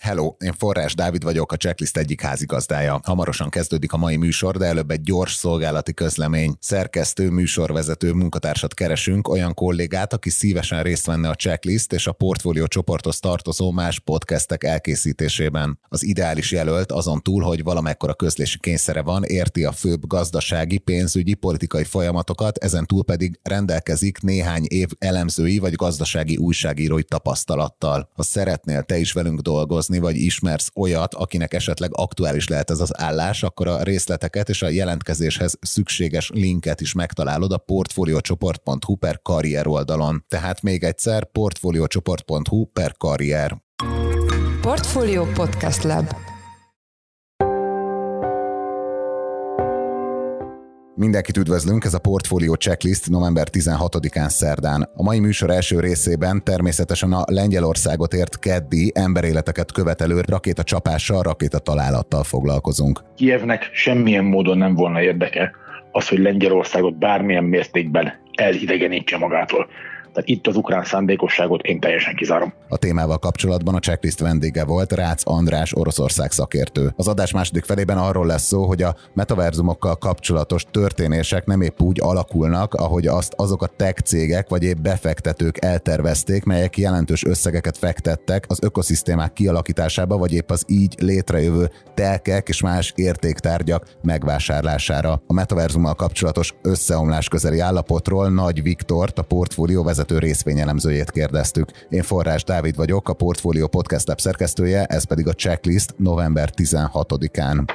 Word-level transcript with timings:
Hello, 0.00 0.34
én 0.38 0.52
Forrás 0.52 0.94
Dávid 0.94 1.22
vagyok, 1.22 1.52
a 1.52 1.56
Checklist 1.56 1.96
egyik 1.96 2.20
házigazdája. 2.20 3.00
Hamarosan 3.04 3.48
kezdődik 3.48 3.92
a 3.92 3.96
mai 3.96 4.16
műsor, 4.16 4.56
de 4.56 4.64
előbb 4.64 4.90
egy 4.90 5.00
gyors 5.00 5.34
szolgálati 5.34 5.94
közlemény. 5.94 6.56
Szerkesztő, 6.60 7.30
műsorvezető 7.30 8.12
munkatársat 8.12 8.74
keresünk, 8.74 9.28
olyan 9.28 9.54
kollégát, 9.54 10.12
aki 10.12 10.30
szívesen 10.30 10.82
részt 10.82 11.06
venne 11.06 11.28
a 11.28 11.34
Checklist 11.34 11.92
és 11.92 12.06
a 12.06 12.12
portfólió 12.12 12.66
csoporthoz 12.66 13.18
tartozó 13.18 13.70
más 13.70 13.98
podcastek 13.98 14.64
elkészítésében. 14.64 15.78
Az 15.88 16.04
ideális 16.04 16.52
jelölt 16.52 16.92
azon 16.92 17.22
túl, 17.22 17.42
hogy 17.42 17.62
valamekkora 17.62 18.14
közlési 18.14 18.58
kényszere 18.58 19.02
van, 19.02 19.24
érti 19.24 19.64
a 19.64 19.72
főbb 19.72 20.06
gazdasági, 20.06 20.78
pénzügyi, 20.78 21.34
politikai 21.34 21.84
folyamatokat, 21.84 22.58
ezen 22.58 22.86
túl 22.86 23.04
pedig 23.04 23.38
rendelkezik 23.42 24.20
néhány 24.20 24.64
év 24.68 24.88
elemzői 24.98 25.58
vagy 25.58 25.74
gazdasági 25.74 26.36
újságírói 26.36 27.02
tapasztalattal. 27.02 28.08
Ha 28.14 28.22
szeretnél 28.22 28.82
te 28.82 28.98
is 28.98 29.12
velünk 29.12 29.40
dolgozni, 29.40 29.88
dolgozni, 29.90 29.98
vagy 29.98 30.16
ismersz 30.16 30.70
olyat, 30.74 31.14
akinek 31.14 31.54
esetleg 31.54 31.90
aktuális 31.92 32.48
lehet 32.48 32.70
ez 32.70 32.80
az 32.80 33.00
állás, 33.00 33.42
akkor 33.42 33.68
a 33.68 33.82
részleteket 33.82 34.48
és 34.48 34.62
a 34.62 34.68
jelentkezéshez 34.68 35.58
szükséges 35.60 36.30
linket 36.34 36.80
is 36.80 36.92
megtalálod 36.92 37.52
a 37.52 37.58
portfoliocsoport.hu 37.58 38.96
per 38.96 39.22
karrier 39.22 39.66
oldalon. 39.66 40.24
Tehát 40.28 40.62
még 40.62 40.84
egyszer 40.84 41.30
portfoliocsoport.hu 41.30 42.64
per 42.64 42.94
karrier. 42.96 43.62
Portfolio 44.60 45.24
Podcast 45.24 45.82
Lab 45.82 46.29
Mindenkit 51.00 51.36
üdvözlünk, 51.36 51.84
ez 51.84 51.94
a 51.94 51.98
Portfolio 51.98 52.54
Checklist 52.54 53.08
november 53.08 53.46
16-án 53.52 54.28
szerdán. 54.28 54.88
A 54.94 55.02
mai 55.02 55.20
műsor 55.20 55.50
első 55.50 55.80
részében 55.80 56.44
természetesen 56.44 57.12
a 57.12 57.24
Lengyelországot 57.26 58.14
ért 58.14 58.38
keddi 58.38 58.92
emberéleteket 58.94 59.72
követelő 59.72 60.20
rakéta 60.28 60.62
csapással, 60.62 61.22
rakéta 61.22 61.58
találattal 61.58 62.24
foglalkozunk. 62.24 63.00
Kievnek 63.16 63.70
semmilyen 63.72 64.24
módon 64.24 64.58
nem 64.58 64.74
volna 64.74 65.02
érdeke 65.02 65.50
az, 65.92 66.08
hogy 66.08 66.18
Lengyelországot 66.18 66.98
bármilyen 66.98 67.44
mértékben 67.44 68.12
elidegenítse 68.34 69.18
magától. 69.18 69.66
Tehát 70.12 70.28
itt 70.28 70.46
az 70.46 70.56
ukrán 70.56 70.84
szándékosságot 70.84 71.62
én 71.62 71.80
teljesen 71.80 72.14
kizárom. 72.14 72.52
A 72.68 72.76
témával 72.76 73.18
kapcsolatban 73.18 73.74
a 73.74 73.78
checklist 73.78 74.20
vendége 74.20 74.64
volt 74.64 74.92
Rácz 74.92 75.22
András, 75.24 75.74
Oroszország 75.74 76.30
szakértő. 76.30 76.92
Az 76.96 77.08
adás 77.08 77.32
második 77.32 77.64
felében 77.64 77.98
arról 77.98 78.26
lesz 78.26 78.46
szó, 78.46 78.64
hogy 78.64 78.82
a 78.82 78.94
metaverzumokkal 79.14 79.96
kapcsolatos 79.96 80.64
történések 80.70 81.46
nem 81.46 81.60
épp 81.60 81.80
úgy 81.80 82.00
alakulnak, 82.00 82.74
ahogy 82.74 83.06
azt 83.06 83.32
azok 83.36 83.62
a 83.62 83.70
tech 83.76 84.02
cégek 84.02 84.48
vagy 84.48 84.62
épp 84.62 84.76
befektetők 84.76 85.64
eltervezték, 85.64 86.44
melyek 86.44 86.78
jelentős 86.78 87.24
összegeket 87.24 87.78
fektettek 87.78 88.44
az 88.48 88.58
ökoszisztémák 88.62 89.32
kialakításába, 89.32 90.16
vagy 90.16 90.32
épp 90.32 90.50
az 90.50 90.64
így 90.66 90.94
létrejövő 90.98 91.70
telkek 91.94 92.48
és 92.48 92.60
más 92.62 92.92
értéktárgyak 92.96 93.86
megvásárlására. 94.02 95.22
A 95.26 95.32
metaverzummal 95.32 95.94
kapcsolatos 95.94 96.54
összeomlás 96.62 97.28
közeli 97.28 97.58
állapotról 97.58 98.30
Nagy 98.30 98.62
Viktort, 98.62 99.18
a 99.18 99.22
portfólió 99.22 99.82
vezető 100.00 100.26
részvényelemzőjét 100.26 101.10
kérdeztük. 101.10 101.70
Én 101.88 102.02
Forrás 102.02 102.44
Dávid 102.44 102.76
vagyok, 102.76 103.08
a 103.08 103.12
Portfolio 103.12 103.66
Podcast 103.66 104.06
Lab 104.06 104.20
szerkesztője, 104.20 104.84
ez 104.84 105.04
pedig 105.04 105.28
a 105.28 105.32
checklist 105.32 105.94
november 105.96 106.50
16-án. 106.56 107.68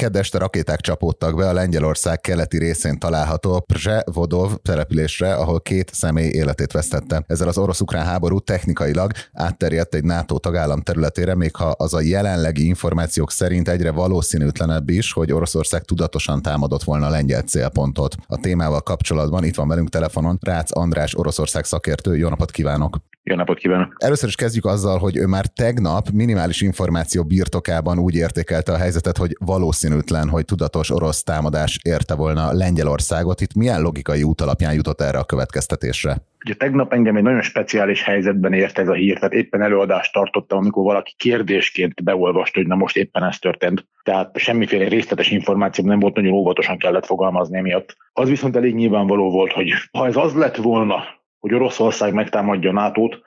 Kedd 0.00 0.16
este 0.16 0.38
rakéták 0.38 0.80
csapódtak 0.80 1.36
be 1.36 1.48
a 1.48 1.52
Lengyelország 1.52 2.20
keleti 2.20 2.58
részén 2.58 2.98
található 2.98 3.60
Przevodov 3.60 4.54
településre, 4.62 5.34
ahol 5.34 5.60
két 5.60 5.90
személy 5.94 6.28
életét 6.28 6.72
vesztette. 6.72 7.24
Ezzel 7.26 7.48
az 7.48 7.58
orosz-ukrán 7.58 8.04
háború 8.04 8.38
technikailag 8.38 9.12
átterjedt 9.32 9.94
egy 9.94 10.04
NATO 10.04 10.38
tagállam 10.38 10.80
területére, 10.80 11.34
még 11.34 11.56
ha 11.56 11.64
az 11.64 11.94
a 11.94 12.00
jelenlegi 12.00 12.66
információk 12.66 13.30
szerint 13.30 13.68
egyre 13.68 13.90
valószínűtlenebb 13.90 14.88
is, 14.88 15.12
hogy 15.12 15.32
Oroszország 15.32 15.82
tudatosan 15.82 16.42
támadott 16.42 16.82
volna 16.82 17.06
a 17.06 17.10
lengyel 17.10 17.42
célpontot. 17.42 18.14
A 18.26 18.36
témával 18.36 18.80
kapcsolatban 18.80 19.44
itt 19.44 19.54
van 19.54 19.68
velünk 19.68 19.88
telefonon 19.88 20.38
Rácz 20.40 20.72
András 20.72 21.16
Oroszország 21.16 21.64
szakértő. 21.64 22.16
Jó 22.16 22.28
napot 22.28 22.50
kívánok! 22.50 22.96
Jó 23.30 23.36
napot 23.36 23.58
kívánok! 23.58 23.94
Először 23.98 24.28
is 24.28 24.34
kezdjük 24.34 24.64
azzal, 24.64 24.98
hogy 24.98 25.16
ő 25.16 25.26
már 25.26 25.46
tegnap 25.46 26.08
minimális 26.12 26.60
információ 26.60 27.24
birtokában 27.24 27.98
úgy 27.98 28.14
értékelte 28.14 28.72
a 28.72 28.76
helyzetet, 28.76 29.16
hogy 29.16 29.36
valószínűtlen, 29.38 30.28
hogy 30.28 30.44
tudatos 30.44 30.90
orosz 30.90 31.22
támadás 31.22 31.78
érte 31.82 32.14
volna 32.14 32.52
Lengyelországot. 32.52 33.40
Itt 33.40 33.54
milyen 33.54 33.80
logikai 33.80 34.22
út 34.22 34.40
alapján 34.40 34.74
jutott 34.74 35.00
erre 35.00 35.18
a 35.18 35.24
következtetésre? 35.24 36.16
Ugye 36.44 36.54
tegnap 36.54 36.92
engem 36.92 37.16
egy 37.16 37.22
nagyon 37.22 37.42
speciális 37.42 38.02
helyzetben 38.02 38.52
ért 38.52 38.78
ez 38.78 38.88
a 38.88 38.92
hír, 38.92 39.14
tehát 39.14 39.32
éppen 39.32 39.62
előadást 39.62 40.12
tartottam, 40.12 40.58
amikor 40.58 40.84
valaki 40.84 41.14
kérdésként 41.16 42.04
beolvast, 42.04 42.54
hogy 42.54 42.66
na 42.66 42.74
most 42.74 42.96
éppen 42.96 43.24
ez 43.24 43.38
történt. 43.38 43.86
Tehát 44.02 44.38
semmiféle 44.38 44.88
részletes 44.88 45.30
információ 45.30 45.84
nem 45.84 45.98
volt, 45.98 46.14
nagyon 46.14 46.32
óvatosan 46.32 46.78
kellett 46.78 47.06
fogalmazni 47.06 47.58
emiatt. 47.58 47.96
Az 48.12 48.28
viszont 48.28 48.56
elég 48.56 48.74
nyilvánvaló 48.74 49.30
volt, 49.30 49.52
hogy 49.52 49.72
ha 49.92 50.06
ez 50.06 50.16
az 50.16 50.34
lett 50.34 50.56
volna, 50.56 51.19
hogy 51.40 51.54
Oroszország 51.54 52.14
megtámadja 52.14 52.72
NATO-t, 52.72 53.22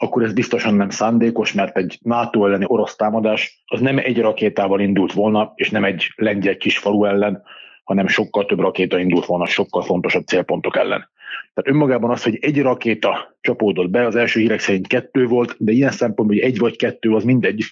akkor 0.00 0.22
ez 0.22 0.32
biztosan 0.32 0.74
nem 0.74 0.90
szándékos, 0.90 1.52
mert 1.52 1.76
egy 1.76 1.98
NATO 2.02 2.46
elleni 2.46 2.64
orosz 2.68 2.96
támadás 2.96 3.62
az 3.66 3.80
nem 3.80 3.98
egy 3.98 4.20
rakétával 4.20 4.80
indult 4.80 5.12
volna, 5.12 5.52
és 5.54 5.70
nem 5.70 5.84
egy 5.84 6.12
lengyel 6.16 6.56
kis 6.56 6.78
falu 6.78 7.04
ellen, 7.04 7.42
hanem 7.84 8.06
sokkal 8.06 8.44
több 8.44 8.60
rakéta 8.60 8.98
indult 8.98 9.26
volna 9.26 9.46
sokkal 9.46 9.82
fontosabb 9.82 10.26
célpontok 10.26 10.76
ellen. 10.76 11.10
Tehát 11.54 11.70
önmagában 11.70 12.10
az, 12.10 12.22
hogy 12.22 12.38
egy 12.40 12.62
rakéta 12.62 13.36
csapódott 13.40 13.90
be, 13.90 14.06
az 14.06 14.16
első 14.16 14.40
hírek 14.40 14.60
szerint 14.60 14.86
kettő 14.86 15.26
volt, 15.26 15.54
de 15.58 15.72
ilyen 15.72 15.90
szempontból, 15.90 16.36
hogy 16.36 16.46
egy 16.46 16.58
vagy 16.58 16.76
kettő, 16.76 17.14
az 17.14 17.24
mindegy, 17.24 17.64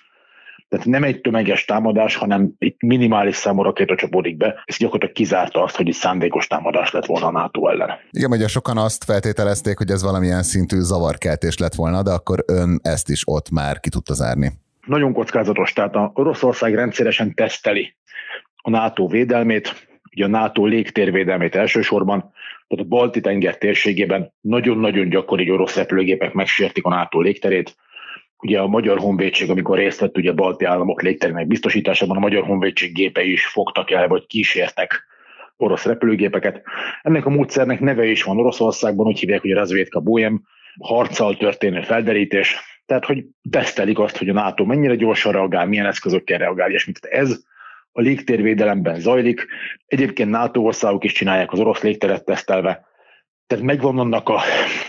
tehát 0.68 0.86
nem 0.86 1.04
egy 1.04 1.20
tömeges 1.20 1.64
támadás, 1.64 2.16
hanem 2.16 2.52
itt 2.58 2.80
minimális 2.80 3.36
számú 3.36 3.62
rakéta 3.62 3.94
csapódik 3.94 4.36
be. 4.36 4.62
Ez 4.64 4.76
gyakorlatilag 4.76 5.14
kizárta 5.14 5.62
azt, 5.62 5.76
hogy 5.76 5.88
itt 5.88 5.94
szándékos 5.94 6.46
támadás 6.46 6.90
lett 6.90 7.06
volna 7.06 7.26
a 7.26 7.30
NATO 7.30 7.68
ellen. 7.68 7.90
Igen, 8.10 8.30
ugye 8.30 8.48
sokan 8.48 8.78
azt 8.78 9.04
feltételezték, 9.04 9.78
hogy 9.78 9.90
ez 9.90 10.02
valamilyen 10.02 10.42
szintű 10.42 10.76
zavarkeltés 10.80 11.58
lett 11.58 11.74
volna, 11.74 12.02
de 12.02 12.10
akkor 12.10 12.44
ön 12.46 12.78
ezt 12.82 13.08
is 13.08 13.22
ott 13.26 13.50
már 13.50 13.80
ki 13.80 13.88
tudta 13.88 14.14
zárni. 14.14 14.52
Nagyon 14.86 15.12
kockázatos, 15.12 15.72
tehát 15.72 15.94
a 15.94 16.10
Oroszország 16.14 16.74
rendszeresen 16.74 17.34
teszteli 17.34 17.96
a 18.56 18.70
NATO 18.70 19.06
védelmét, 19.06 19.88
ugye 20.12 20.24
a 20.24 20.28
NATO 20.28 20.66
légtérvédelmét 20.66 21.54
elsősorban, 21.54 22.20
tehát 22.68 22.84
a 22.84 22.88
Balti 22.88 23.20
tenger 23.20 23.58
térségében 23.58 24.32
nagyon-nagyon 24.40 25.08
gyakori, 25.08 25.50
orosz 25.50 25.76
repülőgépek 25.76 26.32
megsértik 26.32 26.84
a 26.84 26.88
NATO 26.88 27.20
légterét, 27.20 27.76
ugye 28.38 28.60
a 28.60 28.66
Magyar 28.66 28.98
Honvédség, 28.98 29.50
amikor 29.50 29.78
részt 29.78 30.00
vett 30.00 30.16
ugye 30.16 30.30
a 30.30 30.34
balti 30.34 30.64
államok 30.64 31.02
légterének 31.02 31.46
biztosításában, 31.46 32.16
a 32.16 32.20
Magyar 32.20 32.44
Honvédség 32.44 32.92
gépei 32.92 33.32
is 33.32 33.46
fogtak 33.46 33.90
el, 33.90 34.08
vagy 34.08 34.26
kísértek 34.26 35.04
orosz 35.56 35.84
repülőgépeket. 35.84 36.62
Ennek 37.02 37.26
a 37.26 37.30
módszernek 37.30 37.80
neve 37.80 38.04
is 38.04 38.22
van 38.22 38.38
Oroszországban, 38.38 39.06
úgy 39.06 39.18
hívják, 39.18 39.40
hogy 39.40 39.52
Razvédka 39.52 40.00
Bojem, 40.00 40.42
harccal 40.80 41.36
történő 41.36 41.80
felderítés, 41.80 42.56
tehát 42.86 43.04
hogy 43.04 43.24
tesztelik 43.50 43.98
azt, 43.98 44.16
hogy 44.16 44.28
a 44.28 44.32
NATO 44.32 44.64
mennyire 44.64 44.94
gyorsan 44.94 45.32
reagál, 45.32 45.66
milyen 45.66 45.86
eszközökkel 45.86 46.38
reagál, 46.38 46.70
és 46.70 46.86
mit 46.86 47.04
ez 47.04 47.44
a 47.92 48.00
légtérvédelemben 48.00 49.00
zajlik. 49.00 49.46
Egyébként 49.86 50.30
NATO 50.30 50.60
országok 50.60 51.04
is 51.04 51.12
csinálják 51.12 51.52
az 51.52 51.58
orosz 51.58 51.82
légteret 51.82 52.24
tesztelve, 52.24 52.86
tehát 53.46 53.64
megvan 53.64 53.98
annak 53.98 54.28
a, 54.28 54.40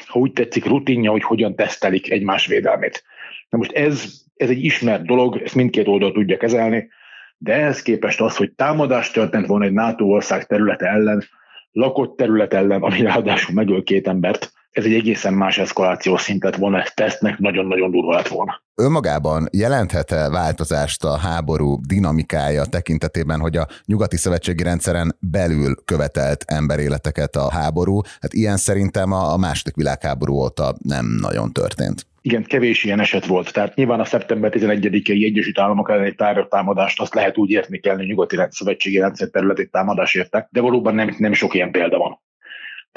ha 0.05 0.19
úgy 0.19 0.31
tetszik, 0.31 0.65
rutinja, 0.65 1.11
hogy 1.11 1.23
hogyan 1.23 1.55
tesztelik 1.55 2.11
egymás 2.11 2.45
védelmét. 2.45 3.03
Na 3.49 3.57
most 3.57 3.71
ez, 3.71 4.21
ez 4.35 4.49
egy 4.49 4.63
ismert 4.63 5.05
dolog, 5.05 5.41
ezt 5.43 5.55
mindkét 5.55 5.87
oldal 5.87 6.11
tudja 6.11 6.37
kezelni, 6.37 6.89
de 7.37 7.53
ehhez 7.53 7.81
képest 7.81 8.21
az, 8.21 8.35
hogy 8.35 8.51
támadást 8.51 9.13
történt 9.13 9.45
volna 9.45 9.65
egy 9.65 9.73
NATO 9.73 10.05
ország 10.05 10.45
területe 10.45 10.87
ellen, 10.87 11.23
lakott 11.71 12.17
terület 12.17 12.53
ellen, 12.53 12.81
ami 12.81 13.01
ráadásul 13.01 13.53
megöl 13.53 13.83
két 13.83 14.07
embert, 14.07 14.51
ez 14.71 14.85
egy 14.85 14.93
egészen 14.93 15.33
más 15.33 15.57
eszkalációs 15.57 16.21
szintet 16.21 16.55
volna, 16.55 16.81
ez 16.81 16.91
tesztnek 16.93 17.37
nagyon-nagyon 17.37 17.91
durva 17.91 18.13
lett 18.13 18.27
volna. 18.27 18.61
Önmagában 18.75 19.47
jelenthet-e 19.51 20.29
változást 20.29 21.03
a 21.03 21.17
háború 21.17 21.79
dinamikája 21.87 22.65
tekintetében, 22.65 23.39
hogy 23.39 23.57
a 23.57 23.67
nyugati 23.85 24.17
szövetségi 24.17 24.63
rendszeren 24.63 25.17
belül 25.19 25.75
követelt 25.85 26.43
emberéleteket 26.47 27.35
a 27.35 27.51
háború? 27.51 28.01
Hát 28.21 28.33
ilyen 28.33 28.57
szerintem 28.57 29.11
a 29.11 29.37
második 29.37 29.75
világháború 29.75 30.33
óta 30.33 30.75
nem 30.83 31.05
nagyon 31.21 31.53
történt 31.53 32.05
igen, 32.27 32.43
kevés 32.43 32.83
ilyen 32.83 32.99
eset 32.99 33.25
volt. 33.25 33.53
Tehát 33.53 33.75
nyilván 33.75 33.99
a 33.99 34.05
szeptember 34.05 34.51
11-i 34.55 35.25
Egyesült 35.25 35.59
Államok 35.59 35.89
elleni 35.89 36.15
támadást 36.49 37.01
azt 37.01 37.13
lehet 37.13 37.37
úgy 37.37 37.49
érteni 37.49 37.79
kell, 37.79 37.95
hogy 37.95 38.05
nyugati 38.05 38.37
szövetségi 38.49 38.97
rendszer 38.99 39.27
területét 39.27 39.71
támadás 39.71 40.15
érte, 40.15 40.47
de 40.51 40.61
valóban 40.61 40.95
nem, 40.95 41.15
nem 41.17 41.33
sok 41.33 41.53
ilyen 41.53 41.71
példa 41.71 41.97
van. 41.97 42.19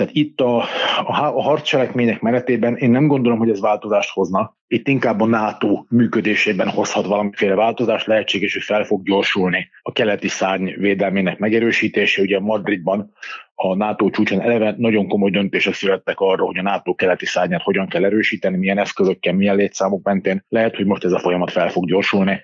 Tehát 0.01 0.15
itt 0.15 0.41
a, 0.41 0.57
a, 0.57 1.37
a 1.37 1.43
harccselekmények 1.43 2.21
menetében 2.21 2.77
én 2.77 2.91
nem 2.91 3.07
gondolom, 3.07 3.39
hogy 3.39 3.51
ez 3.51 3.61
változást 3.61 4.11
hozna. 4.11 4.57
Itt 4.67 4.89
inkább 4.89 5.21
a 5.21 5.27
NATO 5.27 5.85
működésében 5.89 6.69
hozhat 6.69 7.07
valamiféle 7.07 7.55
változást, 7.55 8.07
lehetséges, 8.07 8.53
hogy 8.53 8.63
fel 8.63 8.85
fog 8.85 9.03
gyorsulni 9.03 9.71
a 9.83 9.93
keleti 9.93 10.29
szárny 10.29 10.71
védelmének 10.77 11.39
megerősítése. 11.39 12.23
Ugye 12.23 12.41
Madridban 12.41 13.13
a 13.55 13.75
NATO 13.75 14.11
csúcson 14.11 14.41
eleve 14.41 14.75
nagyon 14.79 15.09
komoly 15.09 15.31
döntések 15.31 15.75
születtek 15.75 16.21
arról, 16.21 16.47
hogy 16.47 16.59
a 16.59 16.63
NATO 16.63 16.95
keleti 16.95 17.27
szárnyát 17.27 17.63
hogyan 17.63 17.89
kell 17.89 18.05
erősíteni, 18.05 18.57
milyen 18.57 18.79
eszközökkel, 18.79 19.33
milyen 19.33 19.57
létszámok 19.57 20.05
mentén. 20.05 20.45
Lehet, 20.49 20.77
hogy 20.77 20.87
most 20.87 21.05
ez 21.05 21.13
a 21.13 21.19
folyamat 21.19 21.51
fel 21.51 21.69
fog 21.69 21.87
gyorsulni, 21.87 22.41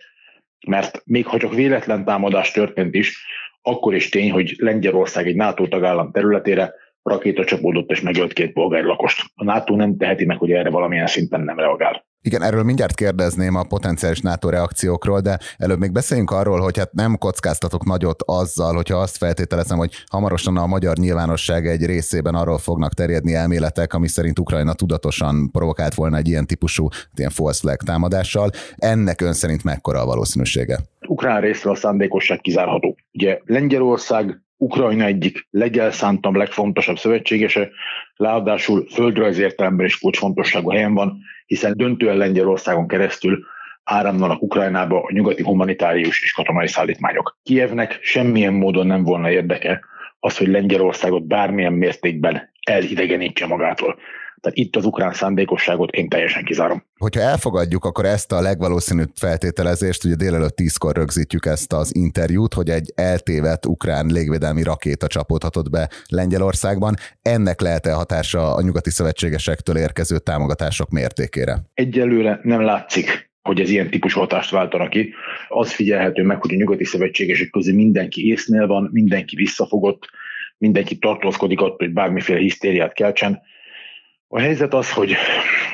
mert 0.67 1.03
még 1.05 1.26
ha 1.26 1.38
csak 1.38 1.55
véletlen 1.55 2.05
támadás 2.05 2.50
történt 2.50 2.94
is, 2.94 3.26
akkor 3.62 3.94
is 3.94 4.08
tény, 4.08 4.31
hogy 4.31 4.55
Lengyelország 4.58 5.26
egy 5.26 5.37
NATO 5.37 5.69
tagállam 5.69 6.12
területére 6.12 6.75
rakéta 7.06 7.44
csapódott 7.44 7.91
és 7.91 8.00
megölt 8.00 8.32
két 8.32 8.53
polgári 8.53 8.87
lakost. 8.87 9.23
A 9.35 9.44
NATO 9.44 9.76
nem 9.76 9.97
teheti 9.97 10.25
meg, 10.25 10.38
hogy 10.38 10.50
erre 10.50 10.70
valamilyen 10.70 11.06
szinten 11.06 11.41
nem 11.41 11.58
reagál. 11.58 12.05
Igen, 12.26 12.43
erről 12.43 12.62
mindjárt 12.62 12.94
kérdezném 12.94 13.55
a 13.55 13.62
potenciális 13.62 14.20
NATO 14.20 14.49
reakciókról, 14.49 15.20
de 15.20 15.38
előbb 15.56 15.79
még 15.79 15.93
beszéljünk 15.93 16.31
arról, 16.31 16.61
hogy 16.61 16.79
hát 16.79 16.93
nem 16.93 17.19
kockáztatok 17.19 17.85
nagyot 17.85 18.23
azzal, 18.26 18.75
hogyha 18.75 18.97
azt 18.97 19.17
feltételezem, 19.17 19.79
hogy 19.79 19.93
hamarosan 20.11 20.56
a 20.56 20.67
magyar 20.67 20.97
nyilvánosság 20.97 21.67
egy 21.67 21.85
részében 21.85 22.35
arról 22.35 22.58
fognak 22.58 22.94
terjedni 22.94 23.35
elméletek, 23.35 23.94
ami 23.94 24.08
szerint 24.08 24.38
Ukrajna 24.38 24.73
tudatosan 24.73 25.50
provokált 25.50 25.94
volna 25.94 26.17
egy 26.17 26.29
ilyen 26.29 26.47
típusú, 26.47 26.88
ilyen 27.14 27.31
false 27.31 27.61
flag 27.61 27.76
támadással. 27.76 28.50
Ennek 28.76 29.20
ön 29.20 29.32
szerint 29.32 29.64
mekkora 29.64 30.00
a 30.00 30.06
valószínűsége? 30.06 30.79
Ukrán 31.08 31.41
részről 31.41 31.73
a 31.73 31.76
szándékosság 31.76 32.41
kizárható. 32.41 32.97
Ugye 33.12 33.38
Lengyelország 33.44 34.41
Ukrajna 34.56 35.05
egyik 35.05 35.47
legelszántabb, 35.50 36.35
legfontosabb 36.35 36.99
szövetségese, 36.99 37.70
ráadásul 38.17 38.87
földrajz 38.93 39.38
értelemben 39.38 39.87
is 39.87 39.99
kulcsfontosságú 39.99 40.70
helyen 40.70 40.94
van, 40.94 41.19
hiszen 41.47 41.76
döntően 41.76 42.17
Lengyelországon 42.17 42.88
keresztül 42.88 43.44
áramlanak 43.85 44.43
Ukrajnába 44.43 45.03
a 45.03 45.12
nyugati 45.12 45.43
humanitárius 45.43 46.23
és 46.23 46.32
katonai 46.32 46.69
szállítmányok. 46.69 47.38
Kievnek 47.43 47.99
semmilyen 48.00 48.53
módon 48.53 48.87
nem 48.87 49.03
volna 49.03 49.31
érdeke 49.31 49.85
az, 50.20 50.37
hogy 50.37 50.49
Lengyelországot 50.49 51.26
bármilyen 51.26 51.73
mértékben 51.73 52.53
elidegenítse 52.67 53.47
magától. 53.47 53.99
Tehát 54.40 54.58
itt 54.58 54.76
az 54.76 54.84
ukrán 54.84 55.12
szándékosságot 55.12 55.90
én 55.90 56.08
teljesen 56.08 56.44
kizárom. 56.44 56.84
Hogyha 56.96 57.20
elfogadjuk, 57.20 57.84
akkor 57.84 58.04
ezt 58.04 58.32
a 58.32 58.40
legvalószínűbb 58.40 59.10
feltételezést, 59.14 60.04
ugye 60.04 60.14
délelőtt 60.14 60.56
tízkor 60.56 60.96
rögzítjük 60.96 61.46
ezt 61.46 61.72
az 61.72 61.94
interjút, 61.94 62.54
hogy 62.54 62.68
egy 62.68 62.92
eltévedt 62.94 63.66
ukrán 63.66 64.06
légvédelmi 64.06 64.62
rakéta 64.62 65.06
csapódhatott 65.06 65.70
be 65.70 65.88
Lengyelországban. 66.08 66.94
Ennek 67.22 67.60
lehet-e 67.60 67.92
hatása 67.92 68.54
a 68.54 68.62
nyugati 68.62 68.90
szövetségesektől 68.90 69.76
érkező 69.76 70.18
támogatások 70.18 70.90
mértékére? 70.90 71.58
Egyelőre 71.74 72.40
nem 72.42 72.60
látszik 72.60 73.24
hogy 73.46 73.60
ez 73.60 73.70
ilyen 73.70 73.90
típusú 73.90 74.20
hatást 74.20 74.50
váltanak 74.50 74.90
ki. 74.90 75.12
Az 75.48 75.72
figyelhető 75.72 76.22
meg, 76.22 76.40
hogy 76.40 76.54
a 76.54 76.56
nyugati 76.56 76.84
szövetségesek 76.84 77.50
közül 77.50 77.74
mindenki 77.74 78.26
észnél 78.28 78.66
van, 78.66 78.88
mindenki 78.92 79.36
visszafogott, 79.36 80.08
mindenki 80.58 80.98
tartózkodik 80.98 81.60
attól, 81.60 81.76
hogy 81.76 81.92
bármiféle 81.92 82.38
hisztériát 82.38 82.92
keltsen. 82.92 83.40
A 84.28 84.40
helyzet 84.40 84.75
az, 84.75 84.93
hogy 84.93 85.14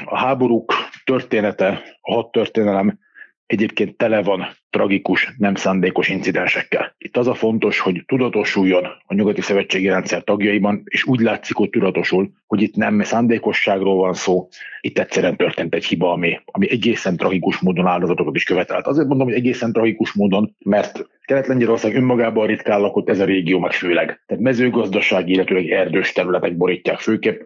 a 0.04 0.18
háborúk 0.18 0.72
története, 1.04 1.82
a 2.00 2.12
hat 2.12 2.32
történelem 2.32 2.98
egyébként 3.46 3.96
tele 3.96 4.22
van 4.22 4.46
tragikus, 4.70 5.34
nem 5.38 5.54
szándékos 5.54 6.08
incidensekkel. 6.08 6.94
Itt 6.98 7.16
az 7.16 7.26
a 7.26 7.34
fontos, 7.34 7.78
hogy 7.78 8.02
tudatosuljon 8.06 8.84
a 9.06 9.14
nyugati 9.14 9.40
szövetségi 9.40 9.88
rendszer 9.88 10.22
tagjaiban, 10.22 10.82
és 10.84 11.04
úgy 11.04 11.20
látszik, 11.20 11.56
hogy 11.56 11.70
tudatosul, 11.70 12.30
hogy 12.46 12.62
itt 12.62 12.74
nem 12.74 13.02
szándékosságról 13.02 13.96
van 13.96 14.14
szó, 14.14 14.48
itt 14.80 14.98
egyszerűen 14.98 15.36
történt 15.36 15.74
egy 15.74 15.84
hiba, 15.84 16.12
ami, 16.12 16.40
ami 16.44 16.70
egészen 16.70 17.16
tragikus 17.16 17.58
módon 17.58 17.86
áldozatokat 17.86 18.34
is 18.34 18.44
követelt. 18.44 18.86
Azért 18.86 19.08
mondom, 19.08 19.26
hogy 19.26 19.36
egészen 19.36 19.72
tragikus 19.72 20.12
módon, 20.12 20.56
mert 20.64 21.06
Kelet-Lengyelország 21.24 21.94
önmagában 21.94 22.46
ritkán 22.46 22.80
lakott 22.80 23.08
ez 23.08 23.20
a 23.20 23.24
régió, 23.24 23.58
meg 23.58 23.72
főleg. 23.72 24.22
Tehát 24.26 24.42
mezőgazdasági, 24.42 25.32
illetőleg 25.32 25.70
erdős 25.70 26.12
területek 26.12 26.56
borítják 26.56 26.98
főképp, 26.98 27.40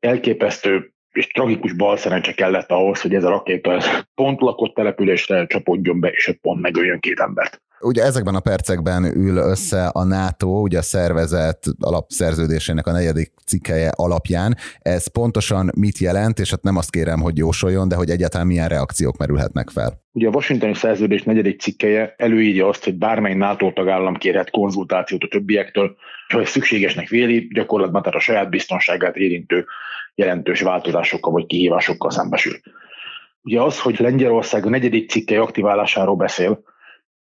elképesztő 0.00 0.92
és 1.12 1.26
tragikus 1.26 1.72
balszerencse 1.72 2.32
kellett 2.32 2.70
ahhoz, 2.70 3.00
hogy 3.00 3.14
ez 3.14 3.24
a 3.24 3.28
rakéta 3.28 3.82
pont 4.14 4.40
lakott 4.40 4.74
településre 4.74 5.46
csapódjon 5.46 6.00
be, 6.00 6.08
és 6.08 6.38
pont 6.40 6.60
megöljön 6.60 7.00
két 7.00 7.20
embert. 7.20 7.62
Ugye 7.82 8.02
ezekben 8.02 8.34
a 8.34 8.40
percekben 8.40 9.04
ül 9.04 9.36
össze 9.36 9.86
a 9.86 10.04
NATO, 10.04 10.60
ugye 10.60 10.78
a 10.78 10.82
szervezet 10.82 11.66
alapszerződésének 11.80 12.86
a 12.86 12.92
negyedik 12.92 13.32
cikkeje 13.46 13.90
alapján. 13.96 14.56
Ez 14.78 15.06
pontosan 15.06 15.70
mit 15.76 15.98
jelent, 15.98 16.38
és 16.38 16.50
hát 16.50 16.62
nem 16.62 16.76
azt 16.76 16.90
kérem, 16.90 17.20
hogy 17.20 17.36
jósoljon, 17.36 17.88
de 17.88 17.94
hogy 17.94 18.10
egyáltalán 18.10 18.46
milyen 18.46 18.68
reakciók 18.68 19.16
merülhetnek 19.16 19.70
fel. 19.70 20.00
Ugye 20.12 20.28
a 20.28 20.30
Washingtoni 20.30 20.74
szerződés 20.74 21.22
negyedik 21.22 21.60
cikkeje 21.60 22.14
előírja 22.16 22.68
azt, 22.68 22.84
hogy 22.84 22.94
bármely 22.94 23.34
NATO 23.34 23.72
tagállam 23.72 24.16
kérhet 24.16 24.50
konzultációt 24.50 25.22
a 25.22 25.28
többiektől, 25.28 25.96
ha 26.28 26.40
ez 26.40 26.48
szükségesnek 26.48 27.08
véli, 27.08 27.48
gyakorlatban 27.52 28.02
tehát 28.02 28.18
a 28.18 28.22
saját 28.22 28.50
biztonságát 28.50 29.16
érintő 29.16 29.64
jelentős 30.14 30.60
változásokkal 30.60 31.32
vagy 31.32 31.46
kihívásokkal 31.46 32.10
szembesül. 32.10 32.60
Ugye 33.42 33.60
az, 33.60 33.80
hogy 33.80 33.98
Lengyelország 33.98 34.66
a 34.66 34.70
negyedik 34.70 35.10
cikkei 35.10 35.36
aktiválásáról 35.36 36.16
beszél, 36.16 36.62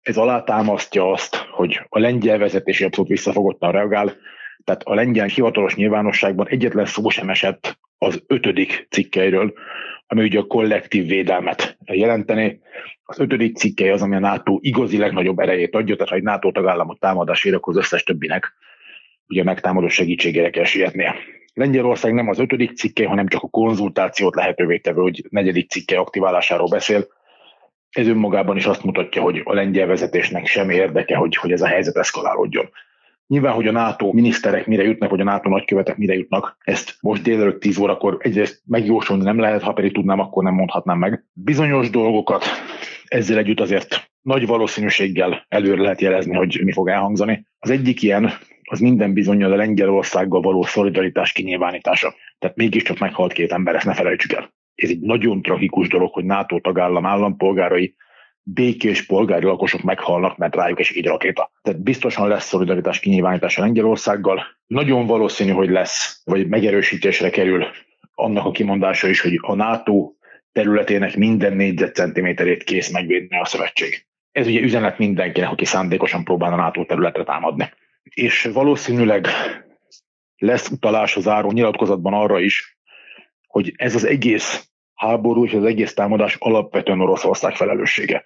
ez 0.02 0.18
alátámasztja 0.18 1.12
azt, 1.12 1.36
hogy 1.36 1.80
a 1.90 2.00
lengyel 2.00 2.38
vezetési 2.38 2.84
abszolút 2.84 3.10
visszafogottan 3.10 3.72
reagál, 3.72 4.16
tehát 4.64 4.84
a 4.84 4.94
lengyel 4.94 5.28
hivatalos 5.28 5.76
nyilvánosságban 5.76 6.48
egyetlen 6.48 6.86
szó 6.86 7.10
sem 7.10 7.30
esett 7.30 7.80
az 7.98 8.24
ötödik 8.28 8.88
cikkeiről, 8.90 9.54
ami 10.08 10.24
ugye 10.24 10.40
a 10.40 10.48
kollektív 10.48 11.08
védelmet 11.08 11.78
jelenteni. 11.86 12.60
Az 13.04 13.20
ötödik 13.20 13.58
cikkei 13.58 13.90
az, 13.90 14.02
ami 14.02 14.16
a 14.16 14.20
NATO 14.20 14.58
igazi 14.62 14.98
legnagyobb 14.98 15.40
erejét 15.40 15.76
adja, 15.76 15.96
tehát 15.96 16.10
ha 16.10 16.16
egy 16.16 16.24
NATO 16.24 16.52
tagállamot 16.52 17.00
támadás 17.00 17.44
ér, 17.44 17.54
akkor 17.54 17.78
az 17.78 17.84
összes 17.84 18.04
többinek 18.04 18.54
ugye 19.28 19.44
megtámadó 19.44 19.88
segítségére 19.88 20.50
kell 20.50 20.64
sietnie. 20.64 21.16
Lengyelország 21.54 22.14
nem 22.14 22.28
az 22.28 22.40
ötödik 22.40 22.78
cikke, 22.78 23.08
hanem 23.08 23.28
csak 23.28 23.44
a 23.44 23.48
konzultációt 23.48 24.36
lehetővé 24.36 24.78
tevő, 24.78 25.02
hogy 25.02 25.26
negyedik 25.30 25.70
cikke 25.70 25.98
aktiválásáról 25.98 26.68
beszél. 26.68 27.08
Ez 27.92 28.08
önmagában 28.08 28.58
is 28.58 28.66
azt 28.66 28.84
mutatja, 28.84 29.22
hogy 29.22 29.42
a 29.44 29.54
lengyel 29.54 29.88
vezetésnek 29.88 30.46
sem 30.46 30.70
érdeke, 30.70 31.16
hogy, 31.16 31.36
hogy 31.36 31.52
ez 31.52 31.62
a 31.62 31.68
helyzet 31.68 31.98
eszkalálódjon. 31.98 32.70
Nyilván, 33.28 33.54
hogy 33.54 33.68
a 33.68 33.72
NATO 33.72 34.12
miniszterek 34.12 34.68
mire 34.68 34.84
jutnak, 34.84 35.10
vagy 35.10 35.20
a 35.20 35.24
NATO 35.24 35.50
nagykövetek 35.50 35.98
mire 35.98 36.14
jutnak, 36.14 36.58
ezt 36.60 36.96
most 37.02 37.24
délelőtt 37.24 37.60
10 37.60 37.78
órakor 37.78 38.18
egyrészt 38.20 38.62
megjósolni 38.66 39.24
nem 39.24 39.40
lehet, 39.40 39.62
ha 39.62 39.74
pedig 39.74 39.94
tudnám, 39.94 40.20
akkor 40.20 40.44
nem 40.44 40.54
mondhatnám 40.54 40.98
meg. 40.98 41.26
Bizonyos 41.34 41.90
dolgokat 41.90 42.46
ezzel 43.06 43.38
együtt 43.38 43.60
azért 43.60 44.12
nagy 44.22 44.48
valószínűséggel 44.48 45.46
előre 45.48 45.82
lehet 45.82 46.02
jelezni, 46.02 46.36
hogy 46.36 46.62
mi 46.64 46.72
fog 46.72 46.90
elhangzani. 46.90 47.46
Az 47.60 47.70
egyik 47.70 48.02
ilyen 48.02 48.32
az 48.64 48.80
minden 48.80 49.14
bizony 49.14 49.44
a 49.44 49.56
Lengyelországgal 49.56 50.42
való 50.42 50.64
szolidaritás 50.64 51.32
kinyilvánítása. 51.32 52.16
Tehát 52.40 52.56
mégiscsak 52.56 53.00
meghalt 53.00 53.34
két 53.34 53.52
ember, 53.52 53.76
ezt 53.76 53.86
ne 53.86 53.94
felejtsük 53.94 54.32
el. 54.32 54.54
Ez 54.84 54.90
egy 54.90 55.00
nagyon 55.00 55.42
tragikus 55.42 55.88
dolog, 55.88 56.14
hogy 56.14 56.26
NATO 56.26 56.60
tagállam 56.60 57.06
állampolgárai 57.06 57.96
békés 58.44 59.06
polgári 59.06 59.46
lakosok 59.46 59.82
meghalnak, 59.82 60.38
mert 60.38 60.56
rájuk 60.56 60.80
esik 60.80 60.98
egy 60.98 61.06
rakéta. 61.06 61.52
Tehát 61.62 61.84
biztosan 61.84 62.28
lesz 62.28 62.46
szolidaritás 62.46 63.00
kinyilvánítása 63.00 63.62
Lengyelországgal. 63.62 64.44
Nagyon 64.68 65.06
valószínű, 65.06 65.52
hogy 65.52 65.70
lesz, 65.70 66.22
vagy 66.26 66.48
megerősítésre 66.48 67.30
kerül 67.30 67.66
annak 68.14 68.46
a 68.46 68.52
kimondása 68.52 69.08
is, 69.08 69.22
hogy 69.22 69.40
a 69.42 69.56
NATO 69.56 70.12
területének 70.52 71.16
minden 71.16 71.56
négyzetcentiméterét 71.56 72.64
kész 72.64 72.92
megvédni 72.92 73.40
a 73.40 73.46
szövetség. 73.46 74.06
Ez 74.32 74.48
ugye 74.48 74.60
üzenet 74.60 74.98
mindenkinek, 74.98 75.52
aki 75.52 75.66
szándékosan 75.66 76.24
próbál 76.24 76.54
a 76.54 76.56
NATO 76.56 76.86
területre 76.86 77.24
támadni 77.24 77.70
és 78.04 78.50
valószínűleg 78.54 79.28
lesz 80.38 80.70
utalás 80.70 81.16
az 81.16 81.24
záró 81.24 81.52
nyilatkozatban 81.52 82.14
arra 82.14 82.40
is, 82.40 82.78
hogy 83.48 83.74
ez 83.76 83.96
az 83.96 84.06
egész 84.06 84.71
háború 85.02 85.46
és 85.46 85.54
az 85.54 85.64
egész 85.64 85.94
támadás 85.94 86.36
alapvetően 86.40 87.02
Oroszország 87.02 87.56
felelőssége. 87.56 88.24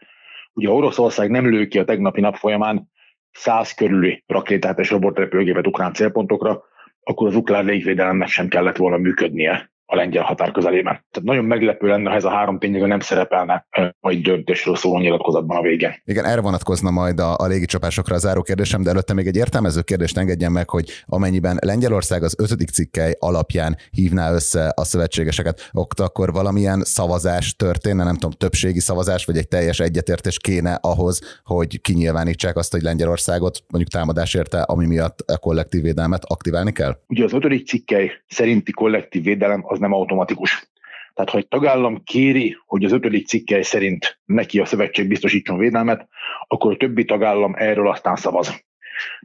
Ugye 0.53 0.69
Oroszország 0.69 1.29
nem 1.29 1.49
lő 1.49 1.67
ki 1.67 1.79
a 1.79 1.83
tegnapi 1.83 2.21
nap 2.21 2.35
folyamán 2.35 2.91
száz 3.31 3.73
körüli 3.73 4.23
rakétát 4.27 4.79
és 4.79 4.89
robotrepülőgépet 4.89 5.67
ukrán 5.67 5.93
célpontokra, 5.93 6.63
akkor 7.03 7.27
az 7.27 7.35
ukrán 7.35 7.65
légvédelemnek 7.65 8.27
sem 8.27 8.47
kellett 8.47 8.75
volna 8.75 8.97
működnie 8.97 9.73
a 9.85 9.95
lengyel 9.95 10.23
határ 10.23 10.51
közelében. 10.51 10.93
Tehát 11.11 11.27
nagyon 11.27 11.45
meglepő 11.45 11.87
lenne, 11.87 12.09
ha 12.09 12.15
ez 12.15 12.23
a 12.23 12.29
három 12.29 12.59
tényleg 12.59 12.87
nem 12.87 12.99
szerepelne 12.99 13.67
majd 13.99 14.21
döntésről 14.21 14.75
szóló 14.75 14.99
nyilatkozatban 14.99 15.57
a 15.57 15.61
végén. 15.61 16.01
Igen, 16.05 16.25
erre 16.25 16.41
vonatkozna 16.41 16.91
majd 16.91 17.19
a, 17.19 17.35
a 17.37 17.47
légicsapásokra 17.47 18.15
a 18.15 18.17
záró 18.17 18.41
kérdésem, 18.41 18.83
de 18.83 18.89
előtte 18.89 19.13
még 19.13 19.27
egy 19.27 19.35
értelmező 19.35 19.81
kérdést 19.81 20.17
engedjen 20.17 20.51
meg, 20.51 20.69
hogy 20.69 20.89
amennyiben 21.05 21.57
Lengyelország 21.65 22.23
az 22.23 22.35
ötödik 22.39 22.69
cikkely 22.69 23.15
alapján 23.19 23.75
hívná 23.91 24.31
össze 24.31 24.73
a 24.75 24.83
szövetségeseket, 24.83 25.69
ott 25.71 25.99
akkor 25.99 26.31
valamilyen 26.31 26.81
szavazás 26.83 27.55
történne, 27.55 28.03
nem 28.03 28.13
tudom, 28.13 28.31
többségi 28.31 28.79
szavazás, 28.79 29.25
vagy 29.25 29.37
egy 29.37 29.47
teljes 29.47 29.79
egyetértés 29.79 30.37
kéne 30.39 30.77
ahhoz, 30.81 31.39
hogy 31.43 31.81
kinyilvánítsák 31.81 32.57
azt, 32.57 32.71
hogy 32.71 32.81
Lengyelországot 32.81 33.63
mondjuk 33.67 33.93
támadás 33.93 34.33
érte, 34.33 34.61
ami 34.61 34.85
miatt 34.85 35.19
a 35.19 35.37
kollektív 35.37 35.81
védelmet 35.81 36.23
aktiválni 36.25 36.71
kell? 36.71 36.97
Ugye 37.07 37.23
az 37.23 37.33
ötödik 37.33 37.67
cikkely 37.67 38.11
szerinti 38.27 38.71
kollektív 38.71 39.23
védelem 39.23 39.63
az 39.75 39.81
nem 39.81 39.93
automatikus. 39.93 40.69
Tehát, 41.13 41.29
ha 41.29 41.37
egy 41.37 41.47
tagállam 41.47 42.03
kéri, 42.03 42.57
hogy 42.65 42.83
az 42.83 42.91
ötödik 42.91 43.27
cikkely 43.27 43.61
szerint 43.61 44.19
neki 44.25 44.59
a 44.59 44.65
szövetség 44.65 45.07
biztosítson 45.07 45.57
védelmet, 45.57 46.07
akkor 46.47 46.71
a 46.71 46.77
többi 46.77 47.05
tagállam 47.05 47.53
erről 47.57 47.89
aztán 47.89 48.15
szavaz. 48.15 48.45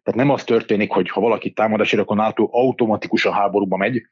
Tehát 0.03 0.21
nem 0.21 0.31
az 0.31 0.45
történik, 0.45 0.91
hogy 0.91 1.11
ha 1.11 1.21
valaki 1.21 1.51
támadás 1.51 1.93
ér, 1.93 2.01
akkor 2.01 2.17
NATO 2.17 2.49
automatikusan 2.53 3.33
háborúba 3.33 3.77
megy, 3.77 4.03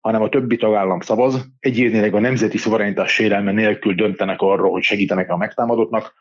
hanem 0.00 0.22
a 0.22 0.28
többi 0.28 0.56
tagállam 0.56 1.00
szavaz, 1.00 1.48
egyénileg 1.60 2.14
a 2.14 2.20
nemzeti 2.20 2.58
szuverenitás 2.58 3.12
sérelme 3.12 3.52
nélkül 3.52 3.94
döntenek 3.94 4.40
arról, 4.40 4.70
hogy 4.70 4.82
segítenek 4.82 5.30
a 5.30 5.36
megtámadottnak, 5.36 6.14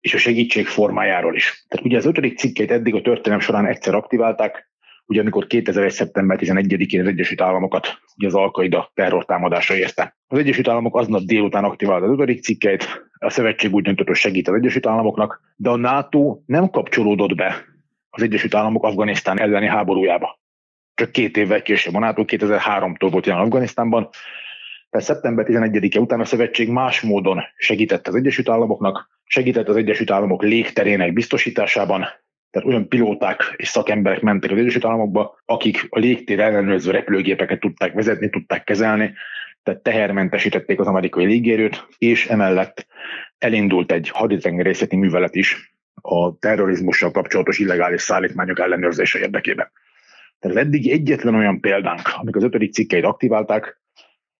és 0.00 0.14
a 0.14 0.18
segítség 0.18 0.66
formájáról 0.66 1.34
is. 1.34 1.64
Tehát 1.68 1.86
ugye 1.86 1.96
az 1.96 2.06
ötödik 2.06 2.38
cikkeit 2.38 2.70
eddig 2.70 2.94
a 2.94 3.00
történelem 3.00 3.40
során 3.40 3.66
egyszer 3.66 3.94
aktiválták, 3.94 4.69
ugye 5.10 5.20
amikor 5.20 5.46
2001. 5.46 5.90
szeptember 5.90 6.38
11-én 6.40 7.00
az 7.00 7.06
Egyesült 7.06 7.40
Államokat 7.40 8.00
ugye 8.16 8.26
az 8.26 8.34
Alkaida 8.34 8.90
terrortámadása 8.94 9.74
érte. 9.74 10.16
Az 10.26 10.38
Egyesült 10.38 10.68
Államok 10.68 10.96
aznap 10.96 11.22
délután 11.22 11.64
aktiválta 11.64 12.06
az 12.06 12.12
ötödik 12.12 12.42
cikkeit, 12.42 13.08
a 13.18 13.30
szövetség 13.30 13.74
úgy 13.74 13.82
döntött, 13.82 14.06
hogy 14.06 14.16
segít 14.16 14.48
az 14.48 14.54
Egyesült 14.54 14.86
Államoknak, 14.86 15.40
de 15.56 15.70
a 15.70 15.76
NATO 15.76 16.38
nem 16.46 16.70
kapcsolódott 16.70 17.34
be 17.34 17.64
az 18.10 18.22
Egyesült 18.22 18.54
Államok 18.54 18.84
Afganisztán 18.84 19.40
elleni 19.40 19.66
háborújába. 19.66 20.38
Csak 20.94 21.12
két 21.12 21.36
évvel 21.36 21.62
később 21.62 21.94
a 21.94 21.98
NATO 21.98 22.24
2003-tól 22.26 23.08
volt 23.10 23.26
jelen 23.26 23.42
Afganisztánban, 23.42 24.08
tehát 24.90 25.06
szeptember 25.06 25.46
11-e 25.48 26.00
után 26.00 26.20
a 26.20 26.24
szövetség 26.24 26.68
más 26.68 27.00
módon 27.00 27.42
segített 27.56 28.08
az 28.08 28.14
Egyesült 28.14 28.48
Államoknak, 28.48 29.08
segített 29.24 29.68
az 29.68 29.76
Egyesült 29.76 30.10
Államok 30.10 30.42
légterének 30.42 31.12
biztosításában, 31.12 32.06
tehát 32.50 32.68
olyan 32.68 32.88
pilóták 32.88 33.54
és 33.56 33.68
szakemberek 33.68 34.20
mentek 34.20 34.50
az 34.50 34.58
Egyesült 34.58 34.84
Államokba, 34.84 35.40
akik 35.44 35.86
a 35.88 35.98
légtér 35.98 36.40
ellenőrző 36.40 36.90
repülőgépeket 36.90 37.60
tudták 37.60 37.92
vezetni, 37.92 38.30
tudták 38.30 38.64
kezelni, 38.64 39.14
tehát 39.62 39.82
tehermentesítették 39.82 40.80
az 40.80 40.86
amerikai 40.86 41.24
légierőt, 41.24 41.86
és 41.98 42.26
emellett 42.26 42.86
elindult 43.38 43.92
egy 43.92 44.08
haditengerészeti 44.08 44.96
művelet 44.96 45.34
is 45.34 45.74
a 46.02 46.38
terrorizmussal 46.38 47.10
kapcsolatos 47.10 47.58
illegális 47.58 48.02
szállítmányok 48.02 48.58
ellenőrzése 48.58 49.18
érdekében. 49.18 49.70
Tehát 50.38 50.56
az 50.56 50.62
eddig 50.62 50.90
egyetlen 50.90 51.34
olyan 51.34 51.60
példánk, 51.60 52.00
amikor 52.16 52.36
az 52.36 52.48
ötödik 52.48 52.72
cikkeit 52.72 53.04
aktiválták, 53.04 53.80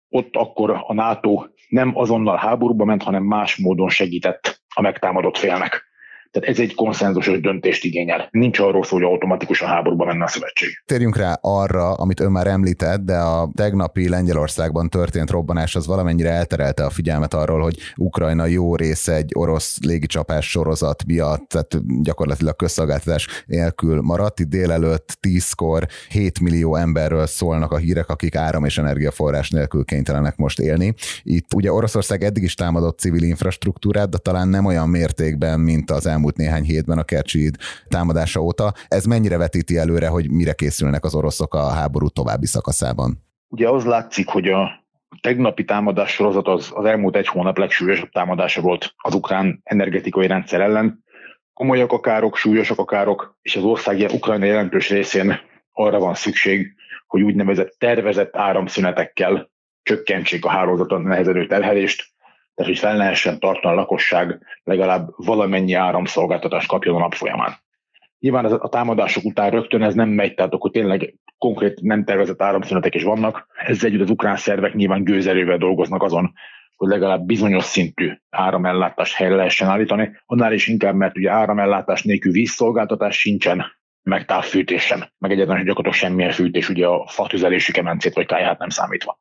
ott 0.08 0.36
akkor 0.36 0.70
a 0.86 0.94
NATO 0.94 1.46
nem 1.68 1.96
azonnal 1.96 2.36
háborúba 2.36 2.84
ment, 2.84 3.02
hanem 3.02 3.22
más 3.22 3.56
módon 3.56 3.88
segített 3.88 4.62
a 4.74 4.80
megtámadott 4.80 5.36
félnek. 5.36 5.89
Tehát 6.30 6.48
ez 6.48 6.58
egy 6.58 6.74
konszenzusos 6.74 7.40
döntést 7.40 7.84
igényel. 7.84 8.28
Nincs 8.30 8.58
arról 8.58 8.84
szó, 8.84 8.96
hogy 8.96 9.04
automatikusan 9.04 9.68
háborúba 9.68 10.04
menne 10.04 10.24
a 10.24 10.28
szövetség. 10.28 10.68
Térjünk 10.86 11.16
rá 11.16 11.38
arra, 11.40 11.92
amit 11.92 12.20
ön 12.20 12.30
már 12.30 12.46
említett, 12.46 13.00
de 13.00 13.16
a 13.16 13.50
tegnapi 13.54 14.08
Lengyelországban 14.08 14.88
történt 14.88 15.30
robbanás 15.30 15.74
az 15.76 15.86
valamennyire 15.86 16.30
elterelte 16.30 16.84
a 16.84 16.90
figyelmet 16.90 17.34
arról, 17.34 17.60
hogy 17.60 17.78
Ukrajna 17.96 18.46
jó 18.46 18.76
része 18.76 19.14
egy 19.14 19.30
orosz 19.34 19.78
légicsapás 19.82 20.50
sorozat 20.50 21.04
miatt, 21.06 21.48
tehát 21.48 22.02
gyakorlatilag 22.02 22.56
közszolgáltatás 22.56 23.44
nélkül 23.46 24.00
maradt. 24.00 24.40
Itt 24.40 24.48
délelőtt 24.48 25.18
10-kor 25.28 25.86
7 26.08 26.40
millió 26.40 26.76
emberről 26.76 27.26
szólnak 27.26 27.72
a 27.72 27.76
hírek, 27.76 28.08
akik 28.08 28.36
áram 28.36 28.64
és 28.64 28.78
energiaforrás 28.78 29.50
nélkül 29.50 29.84
kénytelenek 29.84 30.36
most 30.36 30.60
élni. 30.60 30.94
Itt 31.22 31.54
ugye 31.54 31.72
Oroszország 31.72 32.24
eddig 32.24 32.42
is 32.42 32.54
támadott 32.54 32.98
civil 32.98 33.22
infrastruktúrát, 33.22 34.08
de 34.08 34.18
talán 34.18 34.48
nem 34.48 34.64
olyan 34.64 34.88
mértékben, 34.88 35.60
mint 35.60 35.90
az 35.90 36.06
elmúlt 36.06 36.19
néhány 36.36 36.62
hétben 36.62 36.98
a 36.98 37.02
Kercsid 37.02 37.56
támadása 37.88 38.40
óta. 38.40 38.72
Ez 38.88 39.04
mennyire 39.04 39.36
vetíti 39.36 39.76
előre, 39.76 40.08
hogy 40.08 40.30
mire 40.30 40.52
készülnek 40.52 41.04
az 41.04 41.14
oroszok 41.14 41.54
a 41.54 41.68
háború 41.68 42.08
további 42.08 42.46
szakaszában? 42.46 43.22
Ugye 43.48 43.68
az 43.68 43.84
látszik, 43.84 44.28
hogy 44.28 44.48
a 44.48 44.84
tegnapi 45.20 45.64
támadás 45.64 46.12
sorozat 46.12 46.48
az, 46.48 46.70
az 46.74 46.84
elmúlt 46.84 47.16
egy 47.16 47.26
hónap 47.26 47.58
legsúlyosabb 47.58 48.10
támadása 48.10 48.60
volt 48.60 48.94
az 48.96 49.14
ukrán 49.14 49.60
energetikai 49.62 50.26
rendszer 50.26 50.60
ellen. 50.60 51.04
Komolyak 51.52 51.92
a 51.92 52.30
súlyosak 52.36 52.78
a 52.78 53.36
és 53.42 53.56
az 53.56 53.62
ország 53.62 54.10
Ukrajna 54.12 54.44
jelentős 54.44 54.90
részén 54.90 55.40
arra 55.72 55.98
van 55.98 56.14
szükség, 56.14 56.74
hogy 57.06 57.22
úgynevezett 57.22 57.74
tervezett 57.78 58.36
áramszünetekkel 58.36 59.50
csökkentsék 59.82 60.44
a 60.44 60.48
hálózaton 60.48 61.02
nehezedő 61.02 61.46
terhelést, 61.46 62.06
tehát 62.60 62.74
hogy 62.74 62.88
fel 62.88 62.96
lehessen 62.96 63.38
tartani 63.38 63.74
a 63.74 63.78
lakosság 63.78 64.40
legalább 64.64 65.08
valamennyi 65.16 65.72
áramszolgáltatást 65.72 66.68
kapjon 66.68 66.94
a 66.94 66.98
nap 66.98 67.14
folyamán. 67.14 67.54
Nyilván 68.18 68.44
a 68.44 68.68
támadások 68.68 69.24
után 69.24 69.50
rögtön 69.50 69.82
ez 69.82 69.94
nem 69.94 70.08
megy, 70.08 70.34
tehát 70.34 70.52
akkor 70.52 70.70
tényleg 70.70 71.14
konkrét 71.38 71.80
nem 71.82 72.04
tervezett 72.04 72.42
áramszünetek 72.42 72.94
is 72.94 73.02
vannak. 73.02 73.46
Ezzel 73.66 73.88
együtt 73.88 74.00
az 74.00 74.10
ukrán 74.10 74.36
szervek 74.36 74.74
nyilván 74.74 75.04
gőzerővel 75.04 75.58
dolgoznak 75.58 76.02
azon, 76.02 76.32
hogy 76.76 76.88
legalább 76.88 77.24
bizonyos 77.24 77.64
szintű 77.64 78.12
áramellátást 78.30 79.14
helyre 79.14 79.34
lehessen 79.34 79.68
állítani. 79.68 80.10
Annál 80.26 80.52
is 80.52 80.66
inkább, 80.66 80.94
mert 80.94 81.16
ugye 81.16 81.30
áramellátás 81.30 82.02
nélkül 82.02 82.32
vízszolgáltatás 82.32 83.18
sincsen, 83.18 83.64
meg 84.02 84.24
távfűtés 84.24 84.82
sem, 84.82 85.04
meg 85.18 85.30
egyáltalán 85.30 85.64
gyakorlatilag 85.64 86.06
semmilyen 86.08 86.32
fűtés, 86.32 86.68
ugye 86.68 86.86
a 86.86 87.06
fatüzelésű 87.06 87.72
kemencét 87.72 88.14
vagy 88.14 88.26
káját 88.26 88.58
nem 88.58 88.68
számítva. 88.68 89.20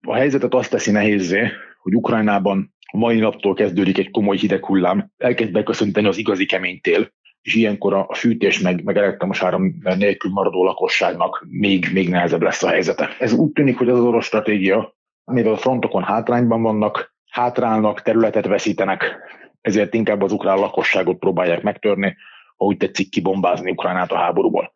A 0.00 0.14
helyzetet 0.14 0.54
azt 0.54 0.70
teszi 0.70 0.90
nehézé, 0.90 1.50
hogy 1.86 1.94
Ukrajnában 1.94 2.74
a 2.92 2.96
mai 2.96 3.18
naptól 3.18 3.54
kezdődik 3.54 3.98
egy 3.98 4.10
komoly 4.10 4.36
hideg 4.36 4.64
hullám, 4.64 5.10
elkezd 5.16 5.52
beköszönteni 5.52 6.06
az 6.06 6.18
igazi 6.18 6.46
kemény 6.46 6.80
tél, 6.80 7.12
és 7.42 7.54
ilyenkor 7.54 7.94
a 7.94 8.14
fűtés 8.14 8.60
meg, 8.60 8.84
meg 8.84 8.96
elektromos 8.96 9.42
áram 9.42 9.74
nélkül 9.82 10.30
maradó 10.30 10.64
lakosságnak 10.64 11.46
még, 11.48 11.88
még 11.92 12.08
nehezebb 12.08 12.42
lesz 12.42 12.62
a 12.62 12.68
helyzete. 12.68 13.08
Ez 13.18 13.32
úgy 13.32 13.52
tűnik, 13.52 13.78
hogy 13.78 13.88
az, 13.88 13.98
az 13.98 14.04
orosz 14.04 14.26
stratégia, 14.26 14.96
mivel 15.24 15.52
a 15.52 15.56
frontokon 15.56 16.02
hátrányban 16.02 16.62
vannak, 16.62 17.14
hátrálnak, 17.30 18.02
területet 18.02 18.46
veszítenek, 18.46 19.16
ezért 19.60 19.94
inkább 19.94 20.22
az 20.22 20.32
ukrán 20.32 20.58
lakosságot 20.58 21.18
próbálják 21.18 21.62
megtörni, 21.62 22.16
ahogy 22.56 22.76
tetszik 22.76 23.10
kibombázni 23.10 23.70
Ukránát 23.70 24.12
a 24.12 24.18
háborúból. 24.18 24.72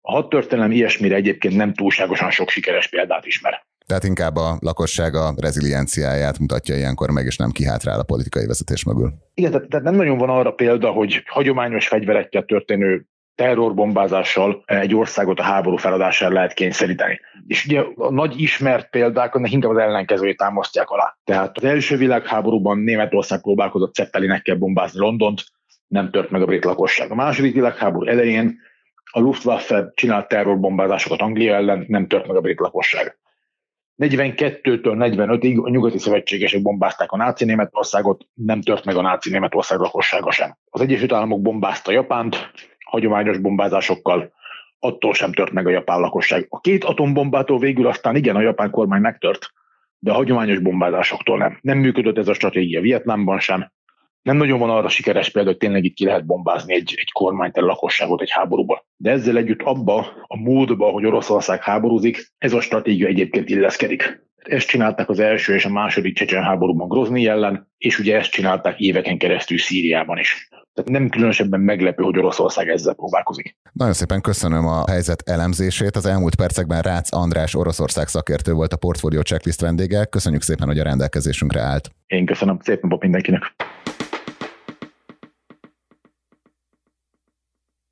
A 0.00 0.12
hadtörténelem 0.12 0.70
ilyesmire 0.70 1.14
egyébként 1.14 1.56
nem 1.56 1.74
túlságosan 1.74 2.30
sok 2.30 2.48
sikeres 2.48 2.88
példát 2.88 3.26
ismer. 3.26 3.68
Tehát 3.90 4.04
inkább 4.04 4.36
a 4.36 4.56
lakosság 4.60 5.14
a 5.14 5.34
rezilienciáját 5.36 6.38
mutatja 6.38 6.76
ilyenkor 6.76 7.10
meg, 7.10 7.26
és 7.26 7.36
nem 7.36 7.50
kihátrál 7.50 8.00
a 8.00 8.02
politikai 8.02 8.46
vezetés 8.46 8.84
mögül. 8.84 9.12
Igen, 9.34 9.50
tehát, 9.50 9.84
nem 9.84 9.94
nagyon 9.94 10.18
van 10.18 10.28
arra 10.28 10.50
példa, 10.50 10.90
hogy 10.90 11.22
hagyományos 11.26 11.88
fegyverekkel 11.88 12.44
történő 12.44 13.06
terrorbombázással 13.34 14.62
egy 14.66 14.94
országot 14.94 15.38
a 15.38 15.42
háború 15.42 15.76
feladására 15.76 16.34
lehet 16.34 16.52
kényszeríteni. 16.52 17.20
És 17.46 17.66
ugye 17.66 17.82
a 17.96 18.10
nagy 18.10 18.40
ismert 18.40 18.90
példák 18.90 19.34
annak 19.34 19.52
inkább 19.52 19.70
az 19.70 19.78
ellenkezőjét 19.78 20.36
támasztják 20.36 20.88
alá. 20.88 21.16
Tehát 21.24 21.56
az 21.56 21.64
első 21.64 21.96
világháborúban 21.96 22.78
Németország 22.78 23.40
próbálkozott 23.40 23.94
Zeppelinekkel 23.94 24.56
bombázni 24.56 25.00
Londont, 25.00 25.44
nem 25.86 26.10
tört 26.10 26.30
meg 26.30 26.42
a 26.42 26.46
brit 26.46 26.64
lakosság. 26.64 27.10
A 27.10 27.14
második 27.14 27.54
világháború 27.54 28.06
elején 28.06 28.58
a 29.04 29.20
Luftwaffe 29.20 29.90
csinált 29.94 30.28
terrorbombázásokat 30.28 31.20
Anglia 31.20 31.54
ellen, 31.54 31.84
nem 31.88 32.06
tört 32.06 32.26
meg 32.26 32.36
a 32.36 32.40
brit 32.40 32.60
lakosság. 32.60 33.18
42-től 34.00 34.94
45-ig 34.98 35.62
a 35.62 35.70
nyugati 35.70 35.98
szövetségesek 35.98 36.62
bombázták 36.62 37.12
a 37.12 37.16
náci 37.16 37.44
Németországot, 37.44 38.26
nem 38.34 38.60
tört 38.60 38.84
meg 38.84 38.96
a 38.96 39.02
náci 39.02 39.30
Németország 39.30 39.78
lakossága 39.78 40.30
sem. 40.30 40.56
Az 40.70 40.80
Egyesült 40.80 41.12
Államok 41.12 41.42
bombázta 41.42 41.92
Japánt, 41.92 42.50
hagyományos 42.84 43.38
bombázásokkal, 43.38 44.32
attól 44.78 45.14
sem 45.14 45.32
tört 45.32 45.52
meg 45.52 45.66
a 45.66 45.70
japán 45.70 46.00
lakosság. 46.00 46.46
A 46.48 46.60
két 46.60 46.84
atombombától 46.84 47.58
végül 47.58 47.86
aztán 47.86 48.16
igen, 48.16 48.36
a 48.36 48.40
japán 48.40 48.70
kormány 48.70 49.00
megtört, 49.00 49.52
de 49.98 50.10
a 50.10 50.14
hagyományos 50.14 50.58
bombázásoktól 50.58 51.38
nem. 51.38 51.58
Nem 51.62 51.78
működött 51.78 52.18
ez 52.18 52.28
a 52.28 52.34
stratégia 52.34 52.80
Vietnámban 52.80 53.38
sem, 53.38 53.72
nem 54.22 54.36
nagyon 54.36 54.58
van 54.58 54.70
arra 54.70 54.88
sikeres 54.88 55.30
példa, 55.30 55.48
hogy 55.48 55.58
tényleg 55.58 55.84
itt 55.84 55.94
ki 55.94 56.04
lehet 56.04 56.26
bombázni 56.26 56.74
egy, 56.74 56.94
egy 56.96 57.12
kormányt, 57.12 57.56
egy 57.56 57.62
lakosságot 57.62 58.20
egy 58.20 58.30
háborúba. 58.30 58.86
De 58.96 59.10
ezzel 59.10 59.36
együtt 59.36 59.62
abba 59.62 60.06
a 60.26 60.36
módba, 60.36 60.90
hogy 60.90 61.06
Oroszország 61.06 61.62
háborúzik, 61.62 62.32
ez 62.38 62.52
a 62.52 62.60
stratégia 62.60 63.06
egyébként 63.06 63.48
illeszkedik. 63.48 64.28
Ezt 64.36 64.68
csinálták 64.68 65.08
az 65.08 65.18
első 65.18 65.54
és 65.54 65.64
a 65.64 65.70
második 65.70 66.14
csecsen 66.14 66.42
háborúban 66.42 66.88
Grozni 66.88 67.26
ellen, 67.26 67.70
és 67.78 67.98
ugye 67.98 68.16
ezt 68.16 68.30
csinálták 68.30 68.78
éveken 68.78 69.18
keresztül 69.18 69.58
Szíriában 69.58 70.18
is. 70.18 70.48
Tehát 70.74 70.90
nem 70.90 71.08
különösebben 71.08 71.60
meglepő, 71.60 72.02
hogy 72.02 72.18
Oroszország 72.18 72.68
ezzel 72.68 72.94
próbálkozik. 72.94 73.56
Nagyon 73.72 73.92
szépen 73.92 74.20
köszönöm 74.20 74.66
a 74.66 74.84
helyzet 74.90 75.22
elemzését. 75.26 75.96
Az 75.96 76.06
elmúlt 76.06 76.36
percekben 76.36 76.82
Rácz 76.82 77.12
András 77.12 77.54
Oroszország 77.54 78.06
szakértő 78.06 78.52
volt 78.52 78.72
a 78.72 78.76
Portfolio 78.76 79.20
Checklist 79.20 79.60
vendége. 79.60 80.04
Köszönjük 80.04 80.42
szépen, 80.42 80.66
hogy 80.66 80.78
a 80.78 80.82
rendelkezésünkre 80.82 81.60
állt. 81.60 81.90
Én 82.06 82.26
köszönöm, 82.26 82.58
szép 82.60 82.82
napot 82.82 83.02
mindenkinek. 83.02 83.54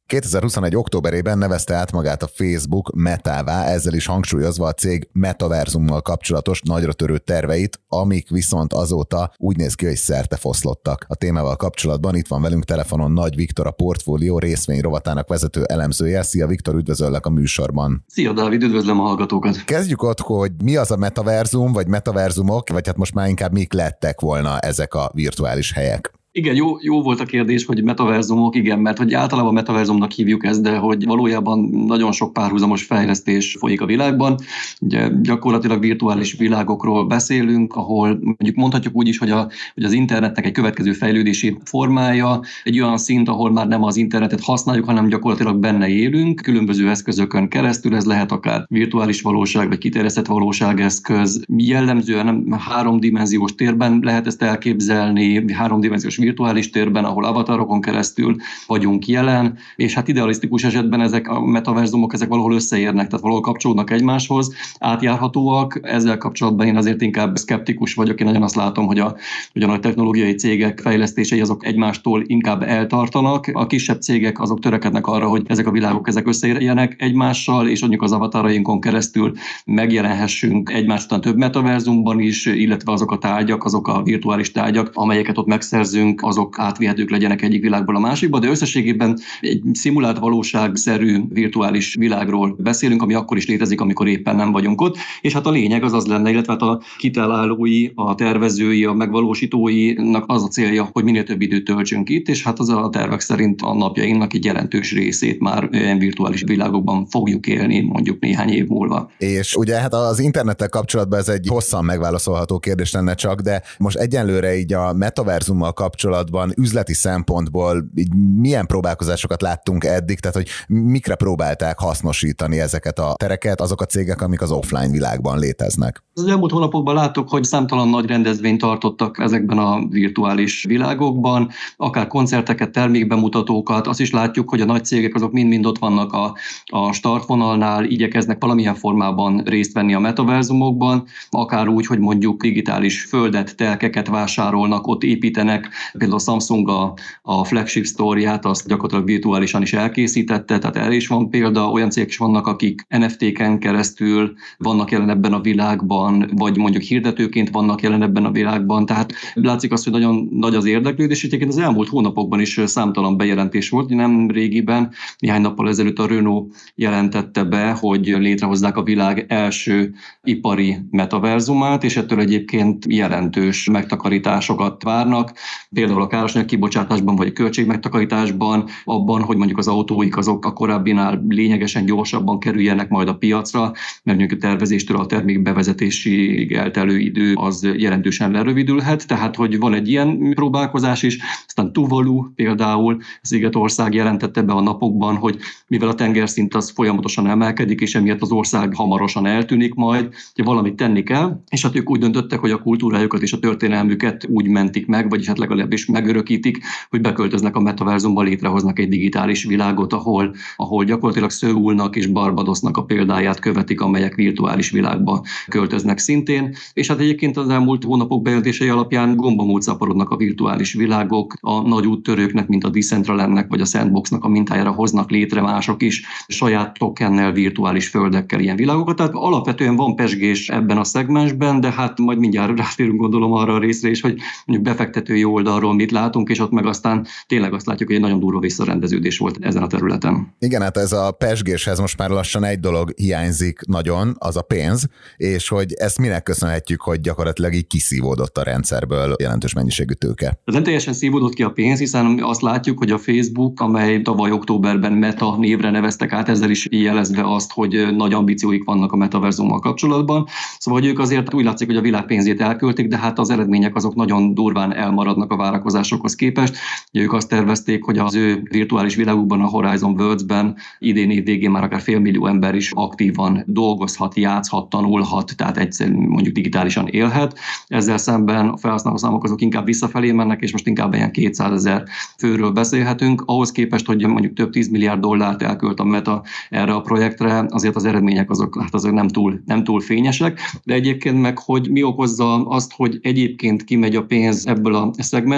2021. 0.08 0.76
októberében 0.76 1.38
nevezte 1.38 1.74
át 1.74 1.92
magát 1.92 2.22
a 2.22 2.26
Facebook 2.26 2.94
metává, 2.94 3.64
ezzel 3.64 3.94
is 3.94 4.06
hangsúlyozva 4.06 4.66
a 4.66 4.72
cég 4.72 5.08
metaverzummal 5.12 6.02
kapcsolatos 6.02 6.60
nagyra 6.62 6.92
törő 6.92 7.18
terveit, 7.18 7.80
amik 7.88 8.30
viszont 8.30 8.72
azóta 8.72 9.32
úgy 9.36 9.56
néz 9.56 9.74
ki, 9.74 9.86
hogy 9.86 9.96
szerte 9.96 10.36
foszlottak. 10.36 11.04
A 11.08 11.14
témával 11.14 11.56
kapcsolatban 11.56 12.16
itt 12.16 12.26
van 12.26 12.42
velünk 12.42 12.64
telefonon 12.64 13.12
Nagy 13.12 13.34
Viktor, 13.34 13.66
a 13.66 13.70
portfólió 13.70 14.38
részvény 14.38 14.80
rovatának 14.80 15.28
vezető 15.28 15.64
elemzője. 15.64 16.22
Szia 16.22 16.46
Viktor, 16.46 16.74
üdvözöllek 16.74 17.26
a 17.26 17.30
műsorban. 17.30 18.04
Szia 18.06 18.32
Dávid, 18.32 18.62
üdvözlöm 18.62 19.00
a 19.00 19.02
hallgatókat. 19.02 19.64
Kezdjük 19.64 20.02
ott, 20.02 20.20
hogy 20.20 20.52
mi 20.64 20.76
az 20.76 20.90
a 20.90 20.96
metaverzum, 20.96 21.72
vagy 21.72 21.86
metaverzumok, 21.86 22.68
vagy 22.68 22.86
hát 22.86 22.96
most 22.96 23.14
már 23.14 23.28
inkább 23.28 23.52
mik 23.52 23.72
lettek 23.72 24.20
volna 24.20 24.58
ezek 24.58 24.94
a 24.94 25.10
virtuális 25.14 25.72
helyek? 25.72 26.17
Igen, 26.32 26.54
jó, 26.54 26.76
jó 26.80 27.02
volt 27.02 27.20
a 27.20 27.24
kérdés, 27.24 27.64
hogy 27.64 27.82
metaverzumok, 27.82 28.56
igen, 28.56 28.78
mert 28.78 28.98
hogy 28.98 29.14
általában 29.14 29.52
metaverzumnak 29.52 30.10
hívjuk 30.10 30.44
ezt, 30.44 30.62
de 30.62 30.76
hogy 30.76 31.04
valójában 31.04 31.58
nagyon 31.86 32.12
sok 32.12 32.32
párhuzamos 32.32 32.84
fejlesztés 32.84 33.56
folyik 33.58 33.80
a 33.80 33.86
világban. 33.86 34.36
Ugye 34.80 35.08
gyakorlatilag 35.22 35.80
virtuális 35.80 36.32
világokról 36.32 37.06
beszélünk, 37.06 37.74
ahol 37.74 38.08
mondjuk 38.08 38.56
mondhatjuk 38.56 38.96
úgy 38.96 39.08
is, 39.08 39.18
hogy, 39.18 39.30
a, 39.30 39.50
hogy 39.74 39.84
az 39.84 39.92
internetnek 39.92 40.46
egy 40.46 40.52
következő 40.52 40.92
fejlődési 40.92 41.58
formája 41.64 42.40
egy 42.64 42.80
olyan 42.80 42.98
szint, 42.98 43.28
ahol 43.28 43.52
már 43.52 43.68
nem 43.68 43.82
az 43.82 43.96
internetet 43.96 44.40
használjuk, 44.40 44.84
hanem 44.84 45.08
gyakorlatilag 45.08 45.58
benne 45.58 45.88
élünk, 45.88 46.40
különböző 46.40 46.88
eszközökön 46.90 47.48
keresztül, 47.48 47.94
ez 47.94 48.04
lehet 48.04 48.32
akár 48.32 48.64
virtuális 48.68 49.22
valóság, 49.22 49.68
vagy 49.68 49.78
kiterjesztett 49.78 50.26
valóságeszköz. 50.26 51.44
Jellemzően 51.56 52.24
nem 52.24 52.58
háromdimenziós 52.58 53.54
térben 53.54 53.98
lehet 54.02 54.26
ezt 54.26 54.42
elképzelni, 54.42 55.52
háromdimenziós 55.52 56.17
virtuális 56.18 56.70
térben, 56.70 57.04
ahol 57.04 57.24
avatarokon 57.24 57.80
keresztül 57.80 58.36
vagyunk 58.66 59.06
jelen, 59.06 59.58
és 59.76 59.94
hát 59.94 60.08
idealisztikus 60.08 60.64
esetben 60.64 61.00
ezek 61.00 61.28
a 61.28 61.40
metaverzumok 61.40 62.12
ezek 62.12 62.28
valahol 62.28 62.54
összeérnek, 62.54 63.06
tehát 63.06 63.20
valahol 63.20 63.42
kapcsolódnak 63.42 63.90
egymáshoz, 63.90 64.54
átjárhatóak. 64.78 65.80
Ezzel 65.82 66.18
kapcsolatban 66.18 66.66
én 66.66 66.76
azért 66.76 67.02
inkább 67.02 67.36
szkeptikus 67.36 67.94
vagyok, 67.94 68.20
én 68.20 68.26
nagyon 68.26 68.42
azt 68.42 68.54
látom, 68.54 68.86
hogy 68.86 68.98
a, 68.98 69.16
hogy 69.52 69.62
a 69.62 69.66
nagy 69.66 69.80
technológiai 69.80 70.34
cégek 70.34 70.80
fejlesztései 70.80 71.40
azok 71.40 71.66
egymástól 71.66 72.22
inkább 72.26 72.62
eltartanak, 72.62 73.50
a 73.52 73.66
kisebb 73.66 74.00
cégek 74.00 74.40
azok 74.40 74.60
törekednek 74.60 75.06
arra, 75.06 75.28
hogy 75.28 75.42
ezek 75.46 75.66
a 75.66 75.70
világok 75.70 76.08
ezek 76.08 76.26
összeérjenek 76.26 76.96
egymással, 76.98 77.68
és 77.68 77.80
mondjuk 77.80 78.02
az 78.02 78.12
avatarainkon 78.12 78.80
keresztül 78.80 79.32
megjelenhessünk 79.64 80.70
egymás 80.70 81.04
után 81.04 81.20
több 81.20 81.36
metaverzumban 81.36 82.20
is, 82.20 82.46
illetve 82.46 82.92
azok 82.92 83.10
a 83.10 83.18
tárgyak, 83.18 83.64
azok 83.64 83.88
a 83.88 84.02
virtuális 84.02 84.52
tárgyak, 84.52 84.90
amelyeket 84.94 85.38
ott 85.38 85.46
megszerzünk, 85.46 86.07
azok 86.16 86.58
átvihetők 86.58 87.10
legyenek 87.10 87.42
egyik 87.42 87.62
világból 87.62 87.96
a 87.96 88.00
másikba, 88.00 88.38
de 88.38 88.48
összességében 88.48 89.18
egy 89.40 89.62
szimulált 89.72 90.18
valóságszerű 90.18 91.20
virtuális 91.28 91.94
világról 91.94 92.56
beszélünk, 92.58 93.02
ami 93.02 93.14
akkor 93.14 93.36
is 93.36 93.46
létezik, 93.46 93.80
amikor 93.80 94.08
éppen 94.08 94.36
nem 94.36 94.52
vagyunk 94.52 94.80
ott. 94.80 94.96
És 95.20 95.32
hát 95.32 95.46
a 95.46 95.50
lényeg 95.50 95.82
az 95.82 95.92
az 95.92 96.06
lenne, 96.06 96.30
illetve 96.30 96.52
hát 96.52 96.62
a 96.62 96.80
kitalálói, 96.98 97.88
a 97.94 98.14
tervezői, 98.14 98.84
a 98.84 98.92
megvalósítóinak 98.92 100.24
az 100.26 100.42
a 100.42 100.48
célja, 100.48 100.88
hogy 100.92 101.04
minél 101.04 101.24
több 101.24 101.40
időt 101.40 101.64
töltsünk 101.64 102.08
itt, 102.08 102.28
és 102.28 102.42
hát 102.42 102.58
az 102.58 102.68
a 102.68 102.88
tervek 102.92 103.20
szerint 103.20 103.62
a 103.62 103.74
napjainknak 103.74 104.34
egy 104.34 104.44
jelentős 104.44 104.92
részét 104.92 105.40
már 105.40 105.68
ilyen 105.72 105.98
virtuális 105.98 106.42
világokban 106.42 107.06
fogjuk 107.06 107.46
élni 107.46 107.80
mondjuk 107.80 108.20
néhány 108.20 108.48
év 108.48 108.66
múlva. 108.66 109.10
És 109.18 109.54
ugye 109.54 109.80
hát 109.80 109.94
az 109.94 110.18
internettel 110.18 110.68
kapcsolatban 110.68 111.18
ez 111.18 111.28
egy 111.28 111.46
hosszan 111.48 111.84
megválaszolható 111.84 112.58
kérdés 112.58 112.92
lenne 112.92 113.14
csak, 113.14 113.40
de 113.40 113.62
most 113.78 113.96
egyenlőre 113.96 114.56
így 114.56 114.72
a 114.72 114.92
metaverzummal 114.92 115.72
kapcsolatban 115.72 115.97
kapcsolatban 115.98 116.52
üzleti 116.56 116.94
szempontból 116.94 117.90
így 117.94 118.14
milyen 118.14 118.66
próbálkozásokat 118.66 119.42
láttunk 119.42 119.84
eddig, 119.84 120.20
tehát 120.20 120.36
hogy 120.36 120.48
mikre 120.66 121.14
próbálták 121.14 121.78
hasznosítani 121.78 122.60
ezeket 122.60 122.98
a 122.98 123.14
tereket 123.16 123.60
azok 123.60 123.80
a 123.80 123.84
cégek, 123.84 124.22
amik 124.22 124.40
az 124.40 124.50
offline 124.50 124.90
világban 124.90 125.38
léteznek? 125.38 126.02
Az 126.14 126.26
elmúlt 126.26 126.50
hónapokban 126.50 126.94
láttuk, 126.94 127.28
hogy 127.28 127.44
számtalan 127.44 127.88
nagy 127.88 128.06
rendezvényt 128.06 128.60
tartottak 128.60 129.18
ezekben 129.18 129.58
a 129.58 129.86
virtuális 129.88 130.64
világokban, 130.64 131.50
akár 131.76 132.06
koncerteket, 132.06 132.70
termékbemutatókat, 132.70 133.86
azt 133.86 134.00
is 134.00 134.10
látjuk, 134.10 134.48
hogy 134.48 134.60
a 134.60 134.64
nagy 134.64 134.84
cégek 134.84 135.14
azok 135.14 135.32
mind-mind 135.32 135.66
ott 135.66 135.78
vannak 135.78 136.12
a, 136.12 136.36
a 136.64 136.92
startvonalnál, 136.92 137.84
igyekeznek 137.84 138.36
valamilyen 138.40 138.74
formában 138.74 139.42
részt 139.44 139.72
venni 139.72 139.94
a 139.94 139.98
metaverzumokban, 139.98 141.06
akár 141.30 141.68
úgy, 141.68 141.86
hogy 141.86 141.98
mondjuk 141.98 142.42
digitális 142.42 143.04
földet, 143.04 143.56
telkeket 143.56 144.08
vásárolnak, 144.08 144.86
ott 144.86 145.02
építenek 145.02 145.68
Például 145.92 146.20
a 146.20 146.22
Samsung 146.22 146.68
a, 146.68 146.94
a 147.22 147.44
flagship 147.44 147.84
sztóriát 147.84 148.44
azt 148.44 148.68
gyakorlatilag 148.68 149.06
virtuálisan 149.06 149.62
is 149.62 149.72
elkészítette, 149.72 150.58
tehát 150.58 150.76
erre 150.76 150.94
is 150.94 151.06
van 151.06 151.30
példa, 151.30 151.70
olyan 151.70 151.90
cégek 151.90 152.08
is 152.08 152.16
vannak, 152.16 152.46
akik 152.46 152.86
NFT-ken 152.88 153.58
keresztül 153.58 154.32
vannak 154.58 154.90
jelen 154.90 155.10
ebben 155.10 155.32
a 155.32 155.40
világban, 155.40 156.30
vagy 156.34 156.56
mondjuk 156.56 156.82
hirdetőként 156.82 157.50
vannak 157.50 157.82
jelen 157.82 158.02
ebben 158.02 158.24
a 158.24 158.30
világban, 158.30 158.86
tehát 158.86 159.12
látszik 159.34 159.72
az, 159.72 159.84
hogy 159.84 159.92
nagyon 159.92 160.28
nagy 160.30 160.54
az 160.54 160.64
érdeklődés, 160.64 161.18
és 161.18 161.24
egyébként 161.24 161.50
az 161.52 161.58
elmúlt 161.58 161.88
hónapokban 161.88 162.40
is 162.40 162.60
számtalan 162.64 163.16
bejelentés 163.16 163.70
volt, 163.70 163.88
nem 163.88 164.30
régiben, 164.30 164.92
néhány 165.18 165.40
nappal 165.40 165.68
ezelőtt 165.68 165.98
a 165.98 166.06
Renault 166.06 166.54
jelentette 166.74 167.44
be, 167.44 167.70
hogy 167.70 168.06
létrehozzák 168.06 168.76
a 168.76 168.82
világ 168.82 169.24
első 169.28 169.94
ipari 170.22 170.76
metaverzumát, 170.90 171.84
és 171.84 171.96
ettől 171.96 172.20
egyébként 172.20 172.84
jelentős 172.88 173.68
megtakarításokat 173.68 174.82
várnak 174.82 175.32
például 175.78 176.02
a 176.02 176.06
károsanyag 176.06 176.46
kibocsátásban 176.46 177.16
vagy 177.16 177.26
a 177.26 177.32
költségmegtakarításban, 177.32 178.64
abban, 178.84 179.22
hogy 179.22 179.36
mondjuk 179.36 179.58
az 179.58 179.68
autóik 179.68 180.16
azok 180.16 180.44
a 180.44 180.52
korábbinál 180.52 181.24
lényegesen 181.28 181.84
gyorsabban 181.84 182.38
kerüljenek 182.38 182.88
majd 182.88 183.08
a 183.08 183.14
piacra, 183.14 183.60
mert 184.02 184.18
mondjuk 184.18 184.32
a 184.32 184.46
tervezéstől 184.46 184.96
a 184.96 185.06
termék 185.06 185.42
bevezetésig 185.42 186.52
eltelő 186.52 186.98
idő 186.98 187.34
az 187.34 187.68
jelentősen 187.76 188.30
lerövidülhet, 188.30 189.06
tehát 189.06 189.36
hogy 189.36 189.58
van 189.58 189.74
egy 189.74 189.88
ilyen 189.88 190.32
próbálkozás 190.34 191.02
is, 191.02 191.18
aztán 191.46 191.72
Tuvalu 191.72 192.32
például, 192.34 192.96
Szigetország 193.22 193.94
jelentette 193.94 194.42
be 194.42 194.52
a 194.52 194.60
napokban, 194.60 195.16
hogy 195.16 195.38
mivel 195.66 195.88
a 195.88 195.94
tengerszint 195.94 196.54
az 196.54 196.70
folyamatosan 196.70 197.26
emelkedik, 197.26 197.80
és 197.80 197.94
emiatt 197.94 198.22
az 198.22 198.30
ország 198.30 198.74
hamarosan 198.74 199.26
eltűnik 199.26 199.74
majd, 199.74 200.08
hogy 200.34 200.44
valamit 200.44 200.74
tenni 200.74 201.02
kell, 201.02 201.40
és 201.48 201.62
hát 201.62 201.76
ők 201.76 201.90
úgy 201.90 202.00
döntöttek, 202.00 202.38
hogy 202.38 202.50
a 202.50 202.62
kultúrájukat 202.62 203.22
és 203.22 203.32
a 203.32 203.38
történelmüket 203.38 204.26
úgy 204.28 204.48
mentik 204.48 204.86
meg, 204.86 205.08
vagyis 205.08 205.26
hát 205.26 205.38
legalább 205.38 205.67
legalábbis 205.68 205.86
megörökítik, 205.86 206.58
hogy 206.90 207.00
beköltöznek 207.00 207.56
a 207.56 207.60
metaverzumba, 207.60 208.22
létrehoznak 208.22 208.78
egy 208.78 208.88
digitális 208.88 209.44
világot, 209.44 209.92
ahol, 209.92 210.34
ahol 210.56 210.84
gyakorlatilag 210.84 211.30
Szöulnak 211.30 211.96
és 211.96 212.06
Barbadosnak 212.06 212.76
a 212.76 212.84
példáját 212.84 213.38
követik, 213.38 213.80
amelyek 213.80 214.14
virtuális 214.14 214.70
világba 214.70 215.24
költöznek 215.48 215.98
szintén. 215.98 216.54
És 216.72 216.88
hát 216.88 217.00
egyébként 217.00 217.36
az 217.36 217.48
elmúlt 217.48 217.84
hónapok 217.84 218.22
bejelentései 218.22 218.68
alapján 218.68 219.16
gombamód 219.16 219.62
szaporodnak 219.62 220.10
a 220.10 220.16
virtuális 220.16 220.72
világok, 220.72 221.34
a 221.40 221.68
nagy 221.68 221.86
úttörőknek, 221.86 222.48
mint 222.48 222.64
a 222.64 222.68
Decentralandnek 222.68 223.48
vagy 223.48 223.60
a 223.60 223.64
Sandboxnak 223.64 224.24
a 224.24 224.28
mintájára 224.28 224.70
hoznak 224.70 225.10
létre 225.10 225.40
mások 225.40 225.82
is 225.82 226.02
saját 226.28 226.78
tokennel, 226.78 227.32
virtuális 227.32 227.88
földekkel 227.88 228.40
ilyen 228.40 228.56
világokat. 228.56 228.96
Tehát 228.96 229.12
alapvetően 229.14 229.76
van 229.76 229.96
pesgés 229.96 230.48
ebben 230.48 230.78
a 230.78 230.84
szegmensben, 230.84 231.60
de 231.60 231.70
hát 231.72 231.98
majd 231.98 232.18
mindjárt 232.18 232.58
rátérünk 232.58 233.00
gondolom 233.00 233.32
arra 233.32 233.54
a 233.54 233.58
részre 233.58 233.90
is, 233.90 234.00
hogy 234.00 234.20
mondjuk 234.46 234.68
befektetői 234.68 235.24
oldal 235.24 235.57
oldalról 235.58 235.74
mit 235.74 235.90
látunk, 235.90 236.28
és 236.28 236.38
ott 236.38 236.50
meg 236.50 236.66
aztán 236.66 237.06
tényleg 237.26 237.52
azt 237.52 237.66
látjuk, 237.66 237.88
hogy 237.88 237.96
egy 237.96 238.04
nagyon 238.04 238.20
durva 238.20 238.40
visszarendeződés 238.40 239.18
volt 239.18 239.36
ezen 239.40 239.62
a 239.62 239.66
területen. 239.66 240.34
Igen, 240.38 240.62
hát 240.62 240.76
ez 240.76 240.92
a 240.92 241.10
pesgéshez 241.10 241.78
most 241.80 241.98
már 241.98 242.10
lassan 242.10 242.44
egy 242.44 242.60
dolog 242.60 242.92
hiányzik 242.96 243.60
nagyon, 243.66 244.14
az 244.18 244.36
a 244.36 244.42
pénz, 244.42 244.86
és 245.16 245.48
hogy 245.48 245.72
ezt 245.72 245.98
minek 245.98 246.22
köszönhetjük, 246.22 246.80
hogy 246.80 247.00
gyakorlatilag 247.00 247.54
így 247.54 247.66
kiszívódott 247.66 248.38
a 248.38 248.42
rendszerből 248.42 249.14
jelentős 249.20 249.52
mennyiségű 249.52 249.92
tőke. 249.92 250.40
Nem 250.44 250.62
teljesen 250.62 250.92
szívódott 250.92 251.34
ki 251.34 251.42
a 251.42 251.50
pénz, 251.50 251.78
hiszen 251.78 252.18
azt 252.22 252.42
látjuk, 252.42 252.78
hogy 252.78 252.90
a 252.90 252.98
Facebook, 252.98 253.60
amely 253.60 254.02
tavaly 254.02 254.30
októberben 254.30 254.92
Meta 254.92 255.36
névre 255.36 255.70
neveztek 255.70 256.12
át, 256.12 256.28
ezzel 256.28 256.50
is 256.50 256.66
jelezve 256.70 257.34
azt, 257.34 257.52
hogy 257.52 257.86
nagy 257.96 258.12
ambícióik 258.12 258.64
vannak 258.64 258.92
a 258.92 258.96
metaverzummal 258.96 259.58
kapcsolatban. 259.58 260.26
Szóval 260.58 260.80
hogy 260.80 260.88
ők 260.88 260.98
azért 260.98 261.34
úgy 261.34 261.44
látszik, 261.44 261.66
hogy 261.66 261.76
a 261.76 261.80
világ 261.80 262.04
pénzét 262.04 262.40
elköltik, 262.40 262.88
de 262.88 262.98
hát 262.98 263.18
az 263.18 263.30
eredmények 263.30 263.76
azok 263.76 263.94
nagyon 263.94 264.34
durván 264.34 264.74
elmaradnak 264.74 265.32
a 265.32 265.36
várakozásokhoz 265.48 266.14
képest. 266.14 266.56
Ugye 266.92 267.02
ők 267.02 267.12
azt 267.12 267.28
tervezték, 267.28 267.84
hogy 267.84 267.98
az 267.98 268.14
ő 268.14 268.42
virtuális 268.50 268.94
világukban, 268.94 269.40
a 269.40 269.46
Horizon 269.46 270.00
Worlds-ben 270.00 270.56
idén 270.78 271.10
év 271.10 271.24
végén 271.24 271.50
már 271.50 271.64
akár 271.64 271.80
félmillió 271.80 272.26
ember 272.26 272.54
is 272.54 272.72
aktívan 272.74 273.42
dolgozhat, 273.46 274.16
játszhat, 274.16 274.68
tanulhat, 274.68 275.32
tehát 275.36 275.58
egyszer 275.58 275.90
mondjuk 275.90 276.34
digitálisan 276.34 276.86
élhet. 276.86 277.38
Ezzel 277.66 277.98
szemben 277.98 278.48
a 278.48 278.56
felhasználószámok 278.56 279.24
azok 279.24 279.40
inkább 279.40 279.64
visszafelé 279.64 280.12
mennek, 280.12 280.42
és 280.42 280.52
most 280.52 280.66
inkább 280.66 280.94
ilyen 280.94 281.12
200 281.12 281.52
ezer 281.52 281.82
főről 282.18 282.50
beszélhetünk. 282.50 283.22
Ahhoz 283.26 283.52
képest, 283.52 283.86
hogy 283.86 284.06
mondjuk 284.06 284.32
több 284.32 284.50
10 284.50 284.68
milliárd 284.68 285.00
dollárt 285.00 285.42
elkölt 285.42 285.80
a 285.80 285.84
Meta 285.84 286.22
erre 286.50 286.72
a 286.72 286.80
projektre, 286.80 287.46
azért 287.48 287.76
az 287.76 287.84
eredmények 287.84 288.30
azok, 288.30 288.60
hát 288.60 288.74
azok 288.74 288.92
nem 288.92 289.08
túl, 289.08 289.42
nem 289.46 289.64
túl 289.64 289.80
fényesek, 289.80 290.40
de 290.64 290.74
egyébként 290.74 291.20
meg, 291.20 291.38
hogy 291.38 291.70
mi 291.70 291.82
okozza 291.82 292.46
azt, 292.46 292.72
hogy 292.72 292.98
egyébként 293.02 293.64
kimegy 293.64 293.96
a 293.96 294.04
pénz 294.04 294.46
ebből 294.46 294.74
a 294.74 294.90
szegmensből, 294.98 295.37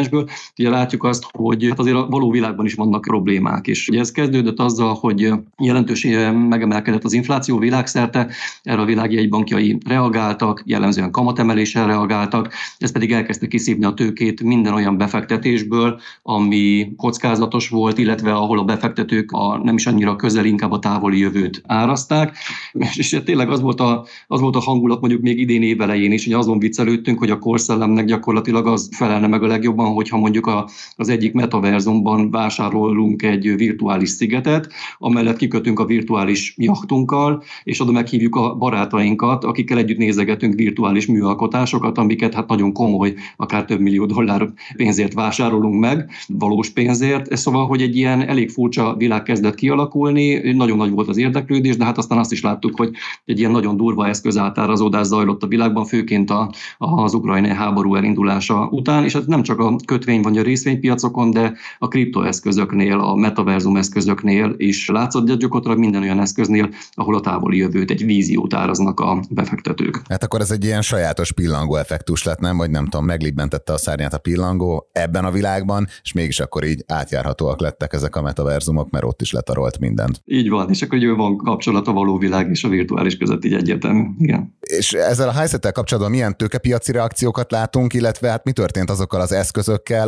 ugye 0.58 0.70
látjuk 0.70 1.04
azt, 1.04 1.24
hogy 1.32 1.66
hát 1.68 1.78
azért 1.78 1.96
a 1.96 2.06
való 2.06 2.30
világban 2.30 2.66
is 2.66 2.74
vannak 2.74 3.00
problémák, 3.00 3.66
és 3.66 3.88
ugye 3.88 4.00
ez 4.00 4.10
kezdődött 4.10 4.58
azzal, 4.58 4.94
hogy 4.94 5.32
jelentős 5.58 6.06
megemelkedett 6.48 7.04
az 7.04 7.12
infláció 7.12 7.58
világszerte, 7.58 8.28
erre 8.62 8.80
a 8.80 8.84
világ 8.84 9.12
jegybankjai 9.12 9.78
reagáltak, 9.86 10.62
jellemzően 10.66 11.10
kamatemeléssel 11.10 11.86
reagáltak, 11.86 12.52
ez 12.78 12.92
pedig 12.92 13.12
elkezdte 13.12 13.46
kiszívni 13.46 13.84
a 13.84 13.94
tőkét 13.94 14.42
minden 14.42 14.74
olyan 14.74 14.98
befektetésből, 14.98 16.00
ami 16.22 16.92
kockázatos 16.96 17.68
volt, 17.68 17.98
illetve 17.98 18.32
ahol 18.32 18.58
a 18.58 18.64
befektetők 18.64 19.32
a 19.32 19.60
nem 19.62 19.74
is 19.74 19.86
annyira 19.86 20.16
közel, 20.16 20.44
inkább 20.44 20.72
a 20.72 20.78
távoli 20.78 21.18
jövőt 21.18 21.62
árazták. 21.66 22.36
És, 22.72 22.96
és 22.96 23.20
tényleg 23.24 23.50
az 23.50 23.60
volt, 23.60 23.80
a, 23.80 24.06
az 24.26 24.40
volt 24.40 24.56
a 24.56 24.60
hangulat 24.60 25.00
mondjuk 25.00 25.22
még 25.22 25.38
idén 25.38 25.62
évelején 25.62 26.12
is, 26.12 26.24
hogy 26.24 26.32
azon 26.32 26.58
viccelődtünk, 26.58 27.18
hogy 27.18 27.30
a 27.30 27.38
korszellemnek 27.38 28.04
gyakorlatilag 28.04 28.66
az 28.66 28.88
felelne 28.92 29.26
meg 29.26 29.42
a 29.42 29.46
legjobban, 29.80 29.94
hogyha 29.94 30.16
mondjuk 30.16 30.46
a, 30.46 30.68
az 30.96 31.08
egyik 31.08 31.32
metaverzumban 31.32 32.30
vásárolunk 32.30 33.22
egy 33.22 33.56
virtuális 33.56 34.08
szigetet, 34.08 34.72
amellett 34.98 35.36
kikötünk 35.36 35.80
a 35.80 35.84
virtuális 35.84 36.54
jachtunkkal, 36.56 37.42
és 37.64 37.80
oda 37.80 37.92
meghívjuk 37.92 38.36
a 38.36 38.54
barátainkat, 38.54 39.44
akikkel 39.44 39.78
együtt 39.78 39.98
nézegetünk 39.98 40.54
virtuális 40.54 41.06
műalkotásokat, 41.06 41.98
amiket 41.98 42.34
hát 42.34 42.48
nagyon 42.48 42.72
komoly, 42.72 43.14
akár 43.36 43.64
több 43.64 43.80
millió 43.80 44.06
dollár 44.06 44.48
pénzért 44.76 45.14
vásárolunk 45.14 45.80
meg, 45.80 46.10
valós 46.26 46.70
pénzért. 46.70 47.36
Szóval, 47.36 47.66
hogy 47.66 47.82
egy 47.82 47.96
ilyen 47.96 48.22
elég 48.28 48.50
furcsa 48.50 48.94
világ 48.96 49.22
kezdett 49.22 49.54
kialakulni, 49.54 50.52
nagyon 50.52 50.76
nagy 50.76 50.90
volt 50.90 51.08
az 51.08 51.16
érdeklődés, 51.16 51.76
de 51.76 51.84
hát 51.84 51.98
aztán 51.98 52.18
azt 52.18 52.32
is 52.32 52.42
láttuk, 52.42 52.76
hogy 52.76 52.90
egy 53.24 53.38
ilyen 53.38 53.50
nagyon 53.50 53.76
durva 53.76 54.08
eszközátárazódás 54.08 55.06
zajlott 55.06 55.42
a 55.42 55.46
világban, 55.46 55.84
főként 55.84 56.30
a, 56.30 56.52
az 56.78 57.14
ukrajnai 57.14 57.50
háború 57.50 57.94
elindulása 57.94 58.68
után, 58.70 59.04
és 59.04 59.14
ez 59.14 59.26
nem 59.26 59.42
csak 59.42 59.58
a 59.58 59.69
kötvény 59.84 60.20
vagy 60.20 60.38
a 60.38 60.42
részvénypiacokon, 60.42 61.30
de 61.30 61.52
a 61.78 61.88
kriptoeszközöknél, 61.88 62.98
a 62.98 63.14
metaverzum 63.14 63.76
eszközöknél 63.76 64.54
is 64.56 64.88
látszott, 64.88 65.26
de 65.26 65.34
gyakorlatilag 65.34 65.78
minden 65.78 66.02
olyan 66.02 66.20
eszköznél, 66.20 66.68
ahol 66.92 67.14
a 67.14 67.20
távoli 67.20 67.56
jövőt, 67.56 67.90
egy 67.90 68.04
víziót 68.04 68.54
áraznak 68.54 69.00
a 69.00 69.20
befektetők. 69.30 70.02
Hát 70.08 70.24
akkor 70.24 70.40
ez 70.40 70.50
egy 70.50 70.64
ilyen 70.64 70.82
sajátos 70.82 71.32
pillangó 71.32 71.76
effektus 71.76 72.24
lett, 72.24 72.38
nem? 72.38 72.56
Vagy 72.56 72.70
nem 72.70 72.84
tudom, 72.84 73.06
meglibbentette 73.06 73.72
a 73.72 73.78
szárnyát 73.78 74.14
a 74.14 74.18
pillangó 74.18 74.88
ebben 74.92 75.24
a 75.24 75.30
világban, 75.30 75.86
és 76.02 76.12
mégis 76.12 76.40
akkor 76.40 76.64
így 76.64 76.84
átjárhatóak 76.86 77.60
lettek 77.60 77.92
ezek 77.92 78.16
a 78.16 78.22
metaverzumok, 78.22 78.90
mert 78.90 79.04
ott 79.04 79.20
is 79.20 79.32
letarolt 79.32 79.78
mindent. 79.78 80.22
Így 80.24 80.48
van, 80.48 80.70
és 80.70 80.82
akkor 80.82 80.98
ugye 80.98 81.12
van 81.12 81.36
kapcsolat 81.36 81.88
a 81.88 81.92
való 81.92 82.18
világ 82.18 82.50
és 82.50 82.64
a 82.64 82.68
virtuális 82.68 83.16
között 83.16 83.44
így 83.44 83.54
egyértelmű. 83.54 84.04
Igen. 84.18 84.56
És 84.60 84.92
ezzel 84.92 85.28
a 85.28 85.32
helyzettel 85.32 85.72
kapcsolatban 85.72 86.12
milyen 86.12 86.36
tőkepiaci 86.36 86.92
reakciókat 86.92 87.50
látunk, 87.50 87.94
illetve 87.94 88.28
hát 88.28 88.44
mi 88.44 88.52
történt 88.52 88.90
azokkal 88.90 89.20
az 89.20 89.32
eszközökkel, 89.32 89.59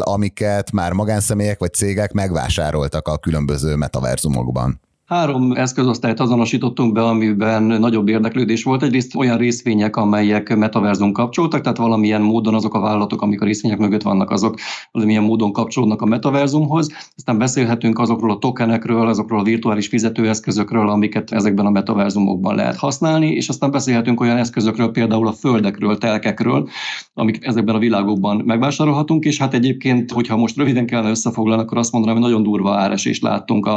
amiket 0.02 0.72
már 0.72 0.92
magánszemélyek 0.92 1.58
vagy 1.58 1.72
cégek 1.72 2.12
megvásároltak 2.12 3.08
a 3.08 3.18
különböző 3.18 3.76
metaverzumokban? 3.76 4.80
Három 5.12 5.52
eszközosztályt 5.52 6.20
azonosítottunk 6.20 6.92
be, 6.92 7.02
amiben 7.02 7.62
nagyobb 7.62 8.08
érdeklődés 8.08 8.62
volt. 8.62 8.82
Egyrészt 8.82 9.14
olyan 9.14 9.38
részvények, 9.38 9.96
amelyek 9.96 10.56
metaverzum 10.56 11.12
kapcsoltak, 11.12 11.60
tehát 11.60 11.78
valamilyen 11.78 12.22
módon 12.22 12.54
azok 12.54 12.74
a 12.74 12.80
vállalatok, 12.80 13.22
amik 13.22 13.40
a 13.40 13.44
részvények 13.44 13.78
mögött 13.78 14.02
vannak, 14.02 14.30
azok 14.30 14.54
valamilyen 14.90 15.22
módon 15.22 15.52
kapcsolódnak 15.52 16.02
a 16.02 16.06
metaverzumhoz. 16.06 16.92
Aztán 17.16 17.38
beszélhetünk 17.38 17.98
azokról 17.98 18.30
a 18.30 18.38
tokenekről, 18.38 19.06
azokról 19.06 19.40
a 19.40 19.42
virtuális 19.42 19.86
fizetőeszközökről, 19.86 20.88
amiket 20.88 21.32
ezekben 21.32 21.66
a 21.66 21.70
metaverzumokban 21.70 22.54
lehet 22.54 22.76
használni, 22.76 23.32
és 23.32 23.48
aztán 23.48 23.70
beszélhetünk 23.70 24.20
olyan 24.20 24.36
eszközökről, 24.36 24.90
például 24.90 25.26
a 25.26 25.32
földekről, 25.32 25.98
telkekről, 25.98 26.68
amik 27.14 27.46
ezekben 27.46 27.74
a 27.74 27.78
világokban 27.78 28.42
megvásárolhatunk, 28.44 29.24
és 29.24 29.38
hát 29.38 29.54
egyébként, 29.54 30.10
hogyha 30.10 30.36
most 30.36 30.56
röviden 30.56 30.86
kellene 30.86 31.10
összefoglalni, 31.10 31.62
akkor 31.62 31.78
azt 31.78 31.92
mondanám, 31.92 32.16
hogy 32.16 32.24
nagyon 32.24 32.42
durva 32.42 32.74
áresést 32.74 33.22
láttunk 33.22 33.70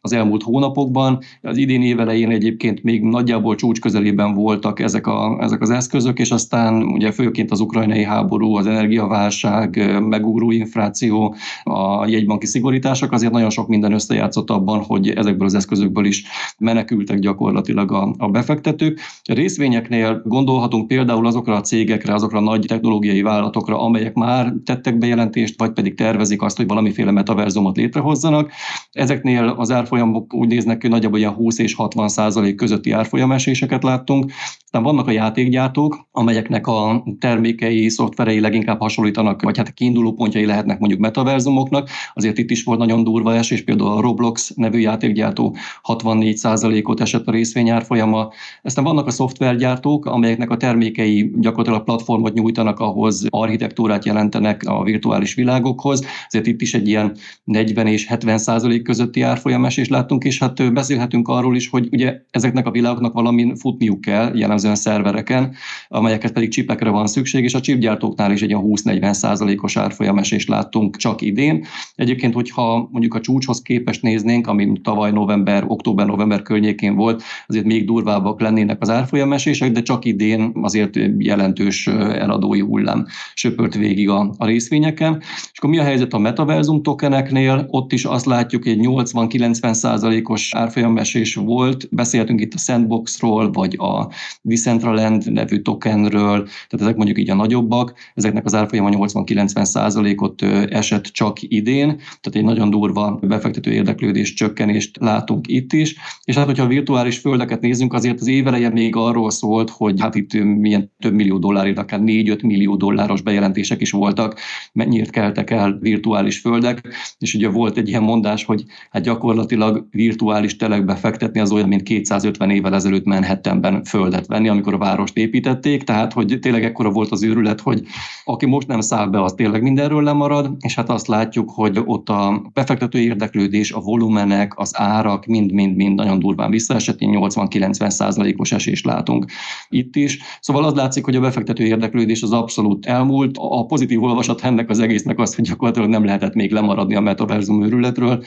az 0.00 0.12
elmúlt 0.12 0.42
hónapokban, 0.42 0.78
hónapokban. 0.80 1.18
Az 1.42 1.56
idén 1.56 1.82
évelején 1.82 2.30
egyébként 2.30 2.82
még 2.82 3.02
nagyjából 3.02 3.54
csúcs 3.54 3.80
közelében 3.80 4.34
voltak 4.34 4.80
ezek, 4.80 5.06
a, 5.06 5.38
ezek 5.40 5.60
az 5.60 5.70
eszközök, 5.70 6.18
és 6.18 6.30
aztán 6.30 6.82
ugye 6.82 7.12
főként 7.12 7.50
az 7.50 7.60
ukrajnai 7.60 8.04
háború, 8.04 8.54
az 8.54 8.66
energiaválság, 8.66 10.00
megugró 10.08 10.50
infláció, 10.50 11.34
a 11.64 12.06
jegybanki 12.06 12.46
szigorítások 12.46 13.12
azért 13.12 13.32
nagyon 13.32 13.50
sok 13.50 13.68
minden 13.68 13.92
összejátszott 13.92 14.50
abban, 14.50 14.82
hogy 14.82 15.08
ezekből 15.08 15.46
az 15.46 15.54
eszközökből 15.54 16.04
is 16.04 16.24
menekültek 16.58 17.18
gyakorlatilag 17.18 17.92
a, 17.92 18.14
a 18.18 18.28
befektetők. 18.28 19.00
A 19.24 19.34
részvényeknél 19.34 20.22
gondolhatunk 20.24 20.86
például 20.86 21.26
azokra 21.26 21.54
a 21.54 21.60
cégekre, 21.60 22.14
azokra 22.14 22.38
a 22.38 22.40
nagy 22.40 22.64
technológiai 22.68 23.22
vállalatokra, 23.22 23.80
amelyek 23.80 24.14
már 24.14 24.52
tettek 24.64 24.98
bejelentést, 24.98 25.58
vagy 25.58 25.72
pedig 25.72 25.94
tervezik 25.94 26.42
azt, 26.42 26.56
hogy 26.56 26.66
valamiféle 26.66 27.10
metaverzumot 27.10 27.76
létrehozzanak. 27.76 28.50
Ezeknél 28.92 29.54
az 29.58 29.70
árfolyamok 29.70 30.34
úgy 30.34 30.48
néznek 30.48 30.69
ki, 30.78 30.88
nagyjából 30.88 31.18
ilyen 31.18 31.32
20 31.32 31.58
és 31.58 31.74
60 31.74 32.08
százalék 32.08 32.54
közötti 32.54 32.90
árfolyameséseket 32.90 33.82
láttunk. 33.82 34.32
Aztán 34.72 34.82
vannak 34.82 35.06
a 35.06 35.10
játékgyártók, 35.10 36.08
amelyeknek 36.10 36.66
a 36.66 37.04
termékei, 37.18 37.88
szoftverei 37.88 38.40
leginkább 38.40 38.80
hasonlítanak, 38.80 39.42
vagy 39.42 39.56
hát 39.56 39.74
kiinduló 39.74 40.12
pontjai 40.12 40.46
lehetnek 40.46 40.78
mondjuk 40.78 41.00
metaverzumoknak. 41.00 41.88
Azért 42.14 42.38
itt 42.38 42.50
is 42.50 42.64
volt 42.64 42.78
nagyon 42.78 43.04
durva 43.04 43.34
esés, 43.34 43.64
például 43.64 43.90
a 43.90 44.00
Roblox 44.00 44.52
nevű 44.56 44.78
játékgyártó 44.78 45.56
64 45.82 46.36
százalékot 46.36 47.00
esett 47.00 47.26
a 47.26 47.30
részvényárfolyama. 47.30 48.28
Aztán 48.62 48.84
vannak 48.84 49.06
a 49.06 49.10
szoftvergyártók, 49.10 50.06
amelyeknek 50.06 50.50
a 50.50 50.56
termékei 50.56 51.30
gyakorlatilag 51.34 51.84
platformot 51.84 52.34
nyújtanak, 52.34 52.78
ahhoz 52.78 53.26
architektúrát 53.28 54.04
jelentenek 54.04 54.62
a 54.66 54.82
virtuális 54.82 55.34
világokhoz. 55.34 56.04
Ezért 56.26 56.46
itt 56.46 56.60
is 56.60 56.74
egy 56.74 56.88
ilyen 56.88 57.16
40 57.44 57.86
és 57.86 58.06
70 58.06 58.38
százalék 58.38 58.82
közötti 58.82 59.22
árfolyamesés 59.22 59.88
láttunk, 59.88 60.24
és 60.24 60.38
hát 60.38 60.49
beszélhetünk 60.72 61.28
arról 61.28 61.56
is, 61.56 61.68
hogy 61.68 61.88
ugye 61.90 62.20
ezeknek 62.30 62.66
a 62.66 62.70
világoknak 62.70 63.12
valamin 63.12 63.56
futniuk 63.56 64.00
kell, 64.00 64.36
jellemzően 64.36 64.74
szervereken, 64.74 65.54
amelyeket 65.88 66.32
pedig 66.32 66.50
csipekre 66.50 66.90
van 66.90 67.06
szükség, 67.06 67.44
és 67.44 67.54
a 67.54 67.60
chipgyártóknál 67.60 68.32
is 68.32 68.42
egy 68.42 68.54
olyan 68.54 68.70
20-40 68.84 69.12
százalékos 69.12 69.76
árfolyamesést 69.76 70.48
láttunk 70.48 70.96
csak 70.96 71.20
idén. 71.20 71.64
Egyébként, 71.94 72.34
hogyha 72.34 72.88
mondjuk 72.90 73.14
a 73.14 73.20
csúcshoz 73.20 73.62
képest 73.62 74.02
néznénk, 74.02 74.46
ami 74.46 74.72
tavaly 74.82 75.12
november, 75.12 75.64
október-november 75.66 76.42
környékén 76.42 76.94
volt, 76.94 77.22
azért 77.46 77.64
még 77.64 77.86
durvábbak 77.86 78.40
lennének 78.40 78.80
az 78.80 78.90
árfolyamesések, 78.90 79.72
de 79.72 79.82
csak 79.82 80.04
idén 80.04 80.52
azért 80.54 80.98
jelentős 81.18 81.86
eladói 81.86 82.60
hullám 82.60 83.06
söpört 83.34 83.74
végig 83.74 84.08
a, 84.08 84.34
a 84.38 84.46
részvényeken. 84.46 85.18
És 85.20 85.58
akkor 85.58 85.70
mi 85.70 85.78
a 85.78 85.82
helyzet 85.82 86.12
a 86.12 86.18
metaverzum 86.18 86.82
tokeneknél? 86.82 87.66
Ott 87.70 87.92
is 87.92 88.04
azt 88.04 88.26
látjuk, 88.26 88.64
hogy 88.64 88.78
80-90 88.80 89.72
százalékos 89.72 90.39
árfolyamesés 90.50 91.34
volt. 91.34 91.88
Beszéltünk 91.90 92.40
itt 92.40 92.54
a 92.54 92.58
Sandboxról, 92.58 93.50
vagy 93.50 93.76
a 93.78 94.08
Decentraland 94.42 95.32
nevű 95.32 95.60
tokenről, 95.60 96.42
tehát 96.42 96.80
ezek 96.80 96.96
mondjuk 96.96 97.18
így 97.18 97.30
a 97.30 97.34
nagyobbak, 97.34 97.94
ezeknek 98.14 98.44
az 98.44 98.54
árfolyama 98.54 98.88
80-90 98.92 99.64
százalékot 99.64 100.42
esett 100.68 101.04
csak 101.04 101.42
idén, 101.42 101.86
tehát 101.96 102.32
egy 102.32 102.44
nagyon 102.44 102.70
durva 102.70 103.18
befektető 103.22 103.72
érdeklődés 103.72 104.34
csökkenést 104.34 104.96
látunk 105.00 105.48
itt 105.48 105.72
is, 105.72 105.96
és 106.24 106.36
hát 106.36 106.46
hogyha 106.46 106.64
a 106.64 106.68
virtuális 106.68 107.18
földeket 107.18 107.60
nézzünk, 107.60 107.92
azért 107.92 108.20
az 108.20 108.26
éveleje 108.26 108.70
még 108.70 108.96
arról 108.96 109.30
szólt, 109.30 109.70
hogy 109.70 110.00
hát 110.00 110.14
itt 110.14 110.32
milyen 110.32 110.92
több 110.98 111.14
millió 111.14 111.38
dollárért, 111.38 111.78
akár 111.78 112.00
4-5 112.02 112.42
millió 112.42 112.76
dolláros 112.76 113.20
bejelentések 113.20 113.80
is 113.80 113.90
voltak, 113.90 114.40
mennyit 114.72 115.10
keltek 115.10 115.50
el 115.50 115.78
virtuális 115.80 116.38
földek, 116.38 116.80
és 117.18 117.34
ugye 117.34 117.48
volt 117.48 117.76
egy 117.76 117.88
ilyen 117.88 118.02
mondás, 118.02 118.44
hogy 118.44 118.64
hát 118.90 119.02
gyakorlatilag 119.02 119.86
virtuális 119.90 120.29
virtuális 120.30 120.56
telekbe 120.56 120.94
fektetni, 120.94 121.40
az 121.40 121.52
olyan, 121.52 121.68
mint 121.68 121.82
250 121.82 122.50
évvel 122.50 122.74
ezelőtt 122.74 123.04
Manhattanben 123.04 123.84
földet 123.84 124.26
venni, 124.26 124.48
amikor 124.48 124.74
a 124.74 124.78
várost 124.78 125.16
építették, 125.16 125.82
tehát 125.82 126.12
hogy 126.12 126.38
tényleg 126.40 126.64
ekkora 126.64 126.90
volt 126.90 127.10
az 127.10 127.22
őrület, 127.22 127.60
hogy 127.60 127.82
aki 128.24 128.46
most 128.46 128.66
nem 128.66 128.80
száll 128.80 129.06
be, 129.06 129.22
az 129.22 129.32
tényleg 129.32 129.62
mindenről 129.62 130.02
lemarad, 130.02 130.56
és 130.60 130.74
hát 130.74 130.90
azt 130.90 131.06
látjuk, 131.06 131.50
hogy 131.50 131.80
ott 131.84 132.08
a 132.08 132.50
befektető 132.52 132.98
érdeklődés, 132.98 133.72
a 133.72 133.80
volumenek, 133.80 134.58
az 134.58 134.72
árak 134.74 135.26
mind-mind-mind 135.26 135.94
nagyon 135.94 136.18
durván 136.18 136.50
visszaesett, 136.50 136.98
80-90 137.00 137.90
százalékos 137.90 138.52
esést 138.52 138.84
látunk 138.84 139.24
itt 139.68 139.96
is. 139.96 140.18
Szóval 140.40 140.64
az 140.64 140.74
látszik, 140.74 141.04
hogy 141.04 141.16
a 141.16 141.20
befektető 141.20 141.64
érdeklődés 141.64 142.22
az 142.22 142.32
abszolút 142.32 142.86
elmúlt. 142.86 143.36
A 143.38 143.66
pozitív 143.66 144.02
olvasat 144.02 144.44
ennek 144.44 144.70
az 144.70 144.78
egésznek 144.78 145.18
az, 145.18 145.34
hogy 145.34 145.44
gyakorlatilag 145.44 145.88
nem 145.88 146.04
lehetett 146.04 146.34
még 146.34 146.52
lemaradni 146.52 146.94
a 146.94 147.00
metaverzum 147.00 147.62
őrületről. 147.62 148.24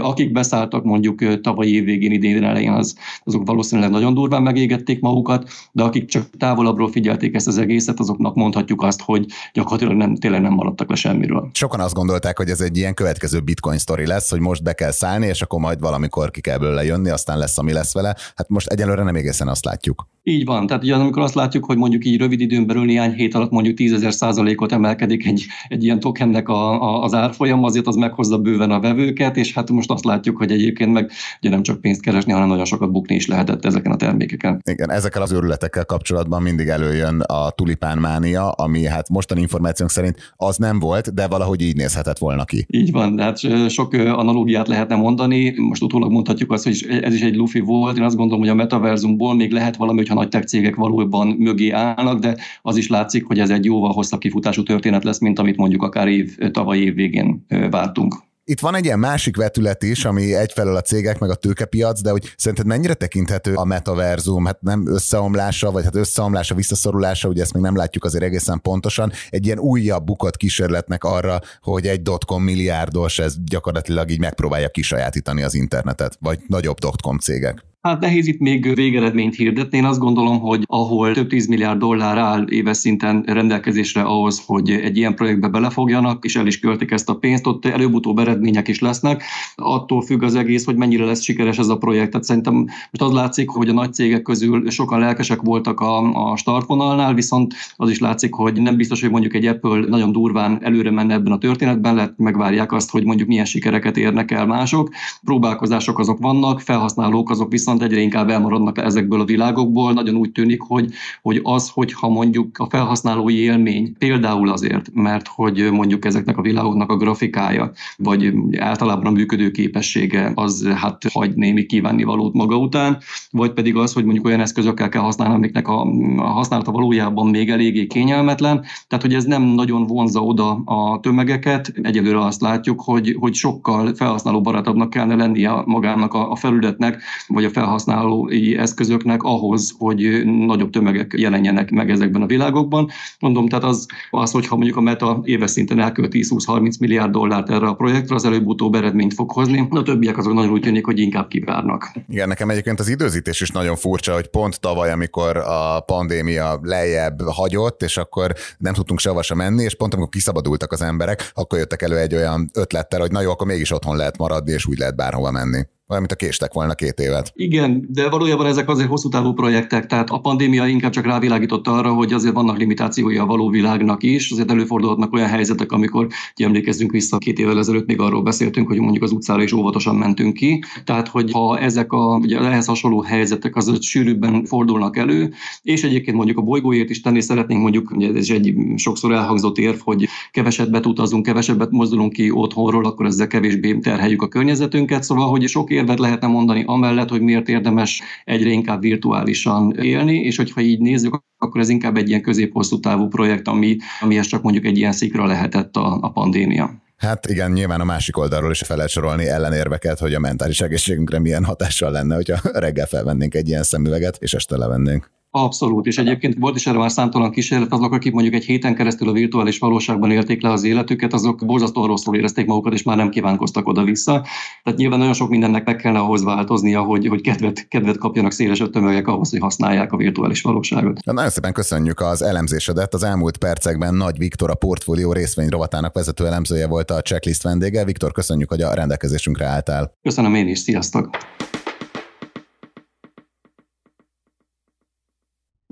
Akik 0.00 0.32
beszálltak 0.32 0.84
mondjuk 0.84 1.35
tavalyi 1.40 1.74
év 1.74 1.84
végén, 1.84 2.12
idén 2.12 2.44
elején, 2.44 2.72
az, 2.72 2.96
azok 3.24 3.46
valószínűleg 3.46 3.90
nagyon 3.90 4.14
durván 4.14 4.42
megégették 4.42 5.00
magukat, 5.00 5.50
de 5.72 5.82
akik 5.82 6.08
csak 6.08 6.30
távolabbról 6.38 6.90
figyelték 6.90 7.34
ezt 7.34 7.46
az 7.46 7.58
egészet, 7.58 8.00
azoknak 8.00 8.34
mondhatjuk 8.34 8.82
azt, 8.82 9.02
hogy 9.02 9.26
gyakorlatilag 9.52 9.96
nem, 9.96 10.16
tényleg 10.16 10.40
nem 10.40 10.52
maradtak 10.52 10.88
le 10.88 10.96
semmiről. 10.96 11.50
Sokan 11.52 11.80
azt 11.80 11.94
gondolták, 11.94 12.36
hogy 12.36 12.48
ez 12.48 12.60
egy 12.60 12.76
ilyen 12.76 12.94
következő 12.94 13.40
bitcoin 13.40 13.78
sztori 13.78 14.06
lesz, 14.06 14.30
hogy 14.30 14.40
most 14.40 14.62
be 14.62 14.72
kell 14.72 14.90
szállni, 14.90 15.26
és 15.26 15.42
akkor 15.42 15.60
majd 15.60 15.80
valamikor 15.80 16.30
ki 16.30 16.40
kell 16.40 16.58
belőle 16.58 16.84
jönni, 16.84 17.10
aztán 17.10 17.38
lesz, 17.38 17.58
ami 17.58 17.72
lesz 17.72 17.94
vele. 17.94 18.16
Hát 18.36 18.48
most 18.48 18.66
egyelőre 18.66 19.02
nem 19.02 19.14
egészen 19.14 19.48
azt 19.48 19.64
látjuk. 19.64 20.08
Így 20.28 20.44
van. 20.44 20.66
Tehát 20.66 20.82
ugye 20.82 20.94
amikor 20.94 21.22
azt 21.22 21.34
látjuk, 21.34 21.64
hogy 21.64 21.76
mondjuk 21.76 22.04
így 22.04 22.18
rövid 22.18 22.40
időn 22.40 22.66
belül 22.66 22.84
néhány 22.84 23.12
hét 23.12 23.34
alatt 23.34 23.50
mondjuk 23.50 23.76
10 23.76 24.14
százalékot 24.14 24.72
emelkedik 24.72 25.26
egy, 25.26 25.46
egy 25.68 25.84
ilyen 25.84 26.00
tokennek 26.00 26.48
a, 26.48 26.82
a, 26.82 27.02
az 27.02 27.14
árfolyam, 27.14 27.64
azért 27.64 27.86
az 27.86 27.96
meghozza 27.96 28.38
bőven 28.38 28.70
a 28.70 28.80
vevőket, 28.80 29.36
és 29.36 29.52
hát 29.54 29.70
most 29.70 29.90
azt 29.90 30.04
látjuk, 30.04 30.36
hogy 30.36 30.52
egyébként 30.52 30.92
meg 30.92 31.10
ugye 31.40 31.50
nem 31.50 31.62
csak 31.62 31.80
pénzt 31.80 32.00
keresni, 32.00 32.32
hanem 32.32 32.48
nagyon 32.48 32.64
sokat 32.64 32.92
bukni 32.92 33.14
is 33.14 33.26
lehetett 33.26 33.64
ezeken 33.64 33.92
a 33.92 33.96
termékeken. 33.96 34.60
Igen, 34.70 34.90
ezekkel 34.90 35.22
az 35.22 35.32
őrületekkel 35.32 35.84
kapcsolatban 35.84 36.42
mindig 36.42 36.68
előjön 36.68 37.20
a 37.20 37.50
tulipánmánia, 37.50 38.50
ami 38.50 38.86
hát 38.86 39.08
mostani 39.08 39.40
információnk 39.40 39.90
szerint 39.90 40.34
az 40.36 40.56
nem 40.56 40.78
volt, 40.78 41.14
de 41.14 41.26
valahogy 41.26 41.60
így 41.60 41.76
nézhetett 41.76 42.18
volna 42.18 42.44
ki. 42.44 42.66
Így 42.68 42.92
van, 42.92 43.18
hát 43.18 43.38
sok 43.68 43.92
analógiát 43.92 44.68
lehetne 44.68 44.96
mondani. 44.96 45.54
Most 45.56 45.82
utólag 45.82 46.10
mondhatjuk 46.10 46.52
azt, 46.52 46.64
hogy 46.64 47.00
ez 47.02 47.14
is 47.14 47.20
egy 47.20 47.36
lufi 47.36 47.60
volt. 47.60 47.96
Én 47.96 48.02
azt 48.02 48.16
gondolom, 48.16 48.40
hogy 48.40 48.50
a 48.50 48.54
metaverzumból 48.54 49.34
még 49.34 49.52
lehet 49.52 49.76
valami, 49.76 49.98
hogyha 49.98 50.14
nagy 50.14 50.28
tech 50.28 50.46
cégek 50.46 50.74
valóban 50.74 51.28
mögé 51.28 51.70
állnak, 51.70 52.18
de 52.18 52.36
az 52.62 52.76
is 52.76 52.88
látszik, 52.88 53.26
hogy 53.26 53.38
ez 53.38 53.50
egy 53.50 53.64
jóval 53.64 53.92
hosszabb 53.92 54.20
kifutású 54.20 54.62
történet 54.62 55.04
lesz, 55.04 55.20
mint 55.20 55.38
amit 55.38 55.56
mondjuk 55.56 55.82
akár 55.82 56.08
év, 56.08 56.36
tavaly 56.50 56.78
év 56.78 56.94
végén 56.94 57.46
vártunk. 57.70 58.24
Itt 58.48 58.60
van 58.60 58.74
egy 58.74 58.84
ilyen 58.84 58.98
másik 58.98 59.36
vetület 59.36 59.82
is, 59.82 60.04
ami 60.04 60.34
egyfelől 60.34 60.76
a 60.76 60.80
cégek, 60.80 61.18
meg 61.18 61.30
a 61.30 61.34
tőkepiac, 61.34 62.00
de 62.00 62.10
hogy 62.10 62.32
szerinted 62.36 62.66
mennyire 62.66 62.94
tekinthető 62.94 63.54
a 63.54 63.64
metaverzum, 63.64 64.44
hát 64.44 64.62
nem 64.62 64.86
összeomlása, 64.86 65.70
vagy 65.70 65.84
hát 65.84 65.94
összeomlása, 65.94 66.54
visszaszorulása, 66.54 67.28
ugye 67.28 67.42
ezt 67.42 67.52
még 67.52 67.62
nem 67.62 67.76
látjuk 67.76 68.04
azért 68.04 68.24
egészen 68.24 68.60
pontosan, 68.60 69.12
egy 69.30 69.46
ilyen 69.46 69.58
újabb 69.58 70.04
bukott 70.04 70.36
kísérletnek 70.36 71.04
arra, 71.04 71.40
hogy 71.60 71.86
egy 71.86 72.02
dotcom 72.02 72.42
milliárdos, 72.42 73.18
ez 73.18 73.34
gyakorlatilag 73.44 74.10
így 74.10 74.20
megpróbálja 74.20 74.68
kisajátítani 74.68 75.42
az 75.42 75.54
internetet, 75.54 76.16
vagy 76.20 76.40
nagyobb 76.46 76.78
dotcom 76.78 77.18
cégek. 77.18 77.64
Hát 77.86 78.00
nehéz 78.00 78.26
itt 78.26 78.38
még 78.38 78.74
végeredményt 78.74 79.34
hirdetni. 79.34 79.78
Én 79.78 79.84
azt 79.84 79.98
gondolom, 79.98 80.40
hogy 80.40 80.64
ahol 80.66 81.12
több 81.12 81.28
tíz 81.28 81.46
milliárd 81.46 81.78
dollár 81.78 82.18
áll 82.18 82.46
éves 82.48 82.76
szinten 82.76 83.22
rendelkezésre 83.26 84.02
ahhoz, 84.02 84.42
hogy 84.46 84.70
egy 84.70 84.96
ilyen 84.96 85.14
projektbe 85.14 85.48
belefogjanak, 85.48 86.24
és 86.24 86.36
el 86.36 86.46
is 86.46 86.58
költik 86.58 86.90
ezt 86.90 87.08
a 87.08 87.14
pénzt, 87.14 87.46
ott 87.46 87.64
előbb-utóbb 87.64 88.18
eredmények 88.18 88.68
is 88.68 88.80
lesznek. 88.80 89.22
Attól 89.54 90.02
függ 90.02 90.22
az 90.22 90.34
egész, 90.34 90.64
hogy 90.64 90.76
mennyire 90.76 91.04
lesz 91.04 91.22
sikeres 91.22 91.58
ez 91.58 91.68
a 91.68 91.76
projekt. 91.76 92.10
Tehát 92.10 92.26
szerintem 92.26 92.54
most 92.54 93.02
az 93.02 93.12
látszik, 93.12 93.48
hogy 93.50 93.68
a 93.68 93.72
nagy 93.72 93.92
cégek 93.92 94.22
közül 94.22 94.70
sokan 94.70 94.98
lelkesek 94.98 95.40
voltak 95.42 95.80
a, 95.80 96.30
a 96.30 96.36
startvonalnál, 96.36 97.14
viszont 97.14 97.54
az 97.76 97.90
is 97.90 97.98
látszik, 97.98 98.34
hogy 98.34 98.62
nem 98.62 98.76
biztos, 98.76 99.00
hogy 99.00 99.10
mondjuk 99.10 99.34
egy 99.34 99.46
Apple 99.46 99.84
nagyon 99.88 100.12
durván 100.12 100.58
előre 100.62 100.90
menne 100.90 101.14
ebben 101.14 101.32
a 101.32 101.38
történetben, 101.38 101.94
lehet 101.94 102.14
megvárják 102.16 102.72
azt, 102.72 102.90
hogy 102.90 103.04
mondjuk 103.04 103.28
milyen 103.28 103.44
sikereket 103.44 103.96
érnek 103.96 104.30
el 104.30 104.46
mások. 104.46 104.90
Próbálkozások 105.24 105.98
azok 105.98 106.18
vannak, 106.18 106.60
felhasználók 106.60 107.30
azok 107.30 107.50
viszont 107.50 107.74
viszont 107.76 107.92
egyre 107.92 108.04
inkább 108.04 108.30
elmaradnak 108.30 108.78
ezekből 108.78 109.20
a 109.20 109.24
világokból. 109.24 109.92
Nagyon 109.92 110.14
úgy 110.14 110.32
tűnik, 110.32 110.60
hogy, 110.60 110.92
hogy 111.22 111.40
az, 111.42 111.70
hogyha 111.70 112.08
mondjuk 112.08 112.58
a 112.58 112.68
felhasználói 112.68 113.38
élmény, 113.38 113.94
például 113.98 114.48
azért, 114.48 114.90
mert 114.92 115.28
hogy 115.28 115.68
mondjuk 115.72 116.04
ezeknek 116.04 116.36
a 116.38 116.42
világoknak 116.42 116.90
a 116.90 116.96
grafikája, 116.96 117.72
vagy 117.96 118.32
általában 118.58 119.06
a 119.06 119.10
működő 119.10 119.50
képessége, 119.50 120.32
az 120.34 120.68
hát 120.74 121.02
hagy 121.12 121.34
némi 121.34 121.66
kívánni 121.66 122.04
valót 122.04 122.34
maga 122.34 122.56
után, 122.56 122.98
vagy 123.30 123.52
pedig 123.52 123.76
az, 123.76 123.92
hogy 123.92 124.04
mondjuk 124.04 124.26
olyan 124.26 124.40
eszközökkel 124.40 124.88
kell 124.88 125.02
használni, 125.02 125.34
amiknek 125.34 125.68
a, 125.68 125.80
a 126.16 126.26
használata 126.26 126.72
valójában 126.72 127.28
még 127.28 127.50
eléggé 127.50 127.86
kényelmetlen. 127.86 128.64
Tehát, 128.88 129.04
hogy 129.04 129.14
ez 129.14 129.24
nem 129.24 129.42
nagyon 129.42 129.86
vonza 129.86 130.20
oda 130.20 130.50
a 130.64 131.00
tömegeket. 131.00 131.72
Egyelőre 131.82 132.24
azt 132.24 132.40
látjuk, 132.40 132.80
hogy, 132.80 133.16
hogy 133.18 133.34
sokkal 133.34 133.94
felhasználó 133.94 134.40
barátabbnak 134.40 134.90
kellene 134.90 135.14
lennie 135.14 135.62
magának 135.64 136.14
a, 136.14 136.30
a 136.30 136.36
felületnek, 136.36 137.02
vagy 137.26 137.44
a 137.44 137.50
felhasználói 137.66 138.56
eszközöknek 138.56 139.22
ahhoz, 139.22 139.74
hogy 139.78 140.22
nagyobb 140.24 140.70
tömegek 140.70 141.14
jelenjenek 141.16 141.70
meg 141.70 141.90
ezekben 141.90 142.22
a 142.22 142.26
világokban. 142.26 142.90
Mondom, 143.20 143.48
tehát 143.48 143.64
az, 143.64 143.86
az 144.10 144.30
hogyha 144.30 144.56
mondjuk 144.56 144.76
a 144.76 144.80
Meta 144.80 145.20
éves 145.24 145.50
szinten 145.50 145.80
elkölt 145.80 146.12
10-20-30 146.14 146.78
milliárd 146.80 147.10
dollárt 147.10 147.50
erre 147.50 147.66
a 147.66 147.74
projektre, 147.74 148.14
az 148.14 148.24
előbb-utóbb 148.24 148.74
eredményt 148.74 149.14
fog 149.14 149.30
hozni, 149.30 149.68
a 149.70 149.82
többiek 149.82 150.18
azok 150.18 150.32
nagyon 150.32 150.52
úgy 150.52 150.60
tűnik, 150.60 150.84
hogy 150.84 150.98
inkább 150.98 151.28
kivárnak. 151.28 151.90
Igen, 152.08 152.28
nekem 152.28 152.50
egyébként 152.50 152.80
az 152.80 152.88
időzítés 152.88 153.40
is 153.40 153.50
nagyon 153.50 153.76
furcsa, 153.76 154.14
hogy 154.14 154.26
pont 154.26 154.60
tavaly, 154.60 154.90
amikor 154.90 155.36
a 155.36 155.80
pandémia 155.80 156.58
lejjebb 156.62 157.20
hagyott, 157.22 157.82
és 157.82 157.96
akkor 157.96 158.32
nem 158.58 158.72
tudtunk 158.72 159.00
sehova 159.00 159.22
sem 159.22 159.36
menni, 159.36 159.62
és 159.62 159.74
pont 159.74 159.94
amikor 159.94 160.10
kiszabadultak 160.10 160.72
az 160.72 160.82
emberek, 160.82 161.30
akkor 161.34 161.58
jöttek 161.58 161.82
elő 161.82 161.98
egy 161.98 162.14
olyan 162.14 162.50
ötlettel, 162.54 163.00
hogy 163.00 163.10
na 163.10 163.20
jó, 163.20 163.30
akkor 163.30 163.46
mégis 163.46 163.72
otthon 163.72 163.96
lehet 163.96 164.18
maradni, 164.18 164.52
és 164.52 164.66
úgy 164.66 164.78
lehet 164.78 164.96
bárhova 164.96 165.30
menni 165.30 165.74
olyan, 165.88 166.02
mint 166.02 166.12
a 166.12 166.24
késtek 166.24 166.52
volna 166.52 166.74
két 166.74 166.98
évet. 166.98 167.32
Igen, 167.34 167.86
de 167.88 168.08
valójában 168.08 168.46
ezek 168.46 168.68
azért 168.68 168.88
hosszú 168.88 169.08
távú 169.08 169.32
projektek, 169.32 169.86
tehát 169.86 170.10
a 170.10 170.18
pandémia 170.18 170.66
inkább 170.66 170.92
csak 170.92 171.04
rávilágított 171.04 171.66
arra, 171.66 171.92
hogy 171.92 172.12
azért 172.12 172.34
vannak 172.34 172.58
limitációi 172.58 173.16
a 173.16 173.26
való 173.26 173.48
világnak 173.48 174.02
is, 174.02 174.30
azért 174.30 174.50
előfordulhatnak 174.50 175.12
olyan 175.12 175.28
helyzetek, 175.28 175.72
amikor 175.72 176.06
emlékezzünk 176.34 176.90
vissza 176.90 177.18
két 177.18 177.38
évvel 177.38 177.58
ezelőtt, 177.58 177.86
még 177.86 178.00
arról 178.00 178.22
beszéltünk, 178.22 178.68
hogy 178.68 178.78
mondjuk 178.78 179.02
az 179.02 179.12
utcára 179.12 179.42
is 179.42 179.52
óvatosan 179.52 179.96
mentünk 179.96 180.34
ki, 180.34 180.64
tehát 180.84 181.08
hogy 181.08 181.32
ha 181.32 181.58
ezek 181.58 181.92
a 181.92 182.16
ugye 182.16 182.38
ehhez 182.38 182.66
hasonló 182.66 183.00
helyzetek 183.00 183.56
az 183.56 183.84
sűrűbben 183.84 184.44
fordulnak 184.44 184.96
elő, 184.96 185.32
és 185.62 185.84
egyébként 185.84 186.16
mondjuk 186.16 186.38
a 186.38 186.42
bolygóért 186.42 186.90
is 186.90 187.00
tenni 187.00 187.20
szeretnénk, 187.20 187.62
mondjuk 187.62 187.90
ugye 187.90 188.12
ez 188.14 188.28
egy 188.28 188.54
sokszor 188.76 189.12
elhangzott 189.12 189.58
érv, 189.58 189.78
hogy 189.78 190.08
kevesebbet 190.30 190.86
utazunk, 190.86 191.26
kevesebbet 191.26 191.70
mozdulunk 191.70 192.12
ki 192.12 192.30
otthonról, 192.30 192.84
akkor 192.84 193.06
ezzel 193.06 193.26
kevésbé 193.26 193.78
terheljük 193.78 194.22
a 194.22 194.28
környezetünket, 194.28 195.02
szóval 195.02 195.28
hogy 195.28 195.48
sok 195.48 195.70
érvet 195.76 195.98
lehetne 195.98 196.26
mondani 196.26 196.62
amellett, 196.66 197.08
hogy 197.08 197.20
miért 197.20 197.48
érdemes 197.48 198.02
egyre 198.24 198.50
inkább 198.50 198.80
virtuálisan 198.80 199.72
élni, 199.72 200.14
és 200.14 200.36
hogyha 200.36 200.60
így 200.60 200.80
nézzük, 200.80 201.22
akkor 201.38 201.60
ez 201.60 201.68
inkább 201.68 201.96
egy 201.96 202.08
ilyen 202.08 202.22
középhosszú 202.22 202.80
távú 202.80 203.08
projekt, 203.08 203.48
ami, 203.48 203.76
amihez 204.00 204.26
csak 204.26 204.42
mondjuk 204.42 204.64
egy 204.64 204.78
ilyen 204.78 204.92
szikra 204.92 205.26
lehetett 205.26 205.76
a, 205.76 205.98
a 206.00 206.10
pandémia. 206.10 206.84
Hát 206.96 207.26
igen, 207.26 207.50
nyilván 207.50 207.80
a 207.80 207.84
másik 207.84 208.16
oldalról 208.16 208.50
is 208.50 208.58
fel 208.58 208.76
lehet 208.76 208.90
sorolni 208.90 209.26
ellenérveket, 209.26 209.98
hogy 209.98 210.14
a 210.14 210.18
mentális 210.18 210.60
egészségünkre 210.60 211.18
milyen 211.18 211.44
hatással 211.44 211.90
lenne, 211.90 212.14
hogyha 212.14 212.38
reggel 212.52 212.86
felvennénk 212.86 213.34
egy 213.34 213.48
ilyen 213.48 213.62
szemüveget, 213.62 214.16
és 214.20 214.34
este 214.34 214.56
levennénk. 214.56 215.10
Abszolút, 215.30 215.86
és 215.86 215.98
egyébként 215.98 216.36
volt 216.38 216.56
is 216.56 216.66
erre 216.66 216.78
már 216.78 216.90
számtalan 216.90 217.30
kísérlet, 217.30 217.72
azok, 217.72 217.92
akik 217.92 218.12
mondjuk 218.12 218.34
egy 218.34 218.44
héten 218.44 218.74
keresztül 218.74 219.08
a 219.08 219.12
virtuális 219.12 219.58
valóságban 219.58 220.10
élték 220.10 220.42
le 220.42 220.50
az 220.50 220.64
életüket, 220.64 221.12
azok 221.12 221.46
borzasztóan 221.46 221.86
rosszul 221.86 222.16
érezték 222.16 222.46
magukat, 222.46 222.72
és 222.72 222.82
már 222.82 222.96
nem 222.96 223.08
kívánkoztak 223.08 223.68
oda-vissza. 223.68 224.26
Tehát 224.62 224.78
nyilván 224.78 224.98
nagyon 224.98 225.14
sok 225.14 225.28
mindennek 225.28 225.64
meg 225.64 225.76
kellene 225.76 226.00
ahhoz 226.00 226.24
változnia, 226.24 226.82
hogy, 226.82 227.06
hogy 227.06 227.20
kedvet, 227.20 227.68
kedvet 227.68 227.98
kapjanak 227.98 228.32
szélesebb 228.32 228.70
tömegek 228.70 229.06
ahhoz, 229.06 229.30
hogy 229.30 229.40
használják 229.40 229.92
a 229.92 229.96
virtuális 229.96 230.42
valóságot. 230.42 231.04
Na, 231.04 231.12
nagyon 231.12 231.30
szépen 231.30 231.52
köszönjük 231.52 232.00
az 232.00 232.22
elemzésedet. 232.22 232.94
Az 232.94 233.02
elmúlt 233.02 233.36
percekben 233.36 233.94
Nagy 233.94 234.18
Viktor, 234.18 234.50
a 234.50 234.54
portfólió 234.54 235.12
részvény 235.12 235.48
rovatának 235.48 235.94
vezető 235.94 236.26
elemzője 236.26 236.66
volt 236.66 236.90
a 236.90 237.00
checklist 237.00 237.42
vendége. 237.42 237.84
Viktor, 237.84 238.12
köszönjük, 238.12 238.48
hogy 238.48 238.60
a 238.60 238.74
rendelkezésünkre 238.74 239.46
álltál. 239.46 239.92
Köszönöm 240.02 240.34
én 240.34 240.48
is, 240.48 240.58
sziasztok! 240.58 241.08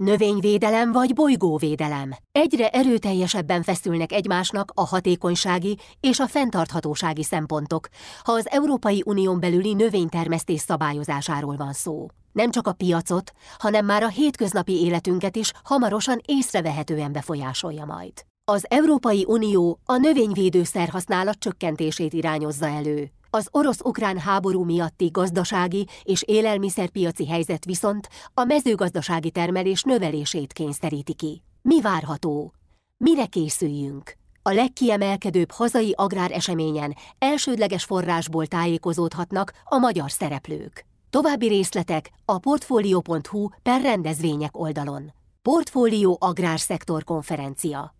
Növényvédelem 0.02 0.92
vagy 0.92 1.12
bolygóvédelem. 1.12 2.14
Egyre 2.32 2.68
erőteljesebben 2.68 3.62
feszülnek 3.62 4.12
egymásnak 4.12 4.70
a 4.74 4.86
hatékonysági 4.86 5.78
és 6.00 6.18
a 6.18 6.26
fenntarthatósági 6.26 7.22
szempontok, 7.22 7.88
ha 8.22 8.32
az 8.32 8.48
Európai 8.50 9.02
Unión 9.06 9.40
belüli 9.40 9.74
növénytermesztés 9.74 10.60
szabályozásáról 10.60 11.56
van 11.56 11.72
szó. 11.72 12.06
Nem 12.32 12.50
csak 12.50 12.66
a 12.66 12.72
piacot, 12.72 13.32
hanem 13.58 13.84
már 13.84 14.02
a 14.02 14.08
hétköznapi 14.08 14.84
életünket 14.84 15.36
is 15.36 15.52
hamarosan 15.64 16.20
észrevehetően 16.24 17.12
befolyásolja 17.12 17.84
majd. 17.84 18.12
Az 18.44 18.66
Európai 18.68 19.24
Unió 19.28 19.78
a 19.84 19.96
növényvédőszer 19.96 20.88
használat 20.88 21.38
csökkentését 21.38 22.12
irányozza 22.12 22.66
elő, 22.66 23.10
Az 23.34 23.48
orosz-ukrán 23.50 24.18
háború 24.18 24.64
miatti 24.64 25.08
gazdasági 25.12 25.86
és 26.02 26.22
élelmiszerpiaci 26.22 27.26
helyzet 27.26 27.64
viszont 27.64 28.08
a 28.34 28.44
mezőgazdasági 28.44 29.30
termelés 29.30 29.82
növelését 29.82 30.52
kényszeríti 30.52 31.14
ki. 31.14 31.42
Mi 31.62 31.80
várható? 31.80 32.52
Mire 32.96 33.26
készüljünk? 33.26 34.16
A 34.42 34.52
legkiemelkedőbb 34.52 35.50
hazai 35.50 35.92
agráreseményen 35.96 36.96
elsődleges 37.18 37.84
forrásból 37.84 38.46
tájékozódhatnak 38.46 39.52
a 39.64 39.78
magyar 39.78 40.10
szereplők. 40.10 40.84
További 41.10 41.46
részletek 41.46 42.10
a 42.24 42.38
portfolio.hu 42.38 43.48
per 43.62 43.80
rendezvények 43.80 44.58
oldalon. 44.58 45.12
Portfólió 45.42 46.16
Agrárszektor 46.20 47.04
Konferencia 47.04 47.93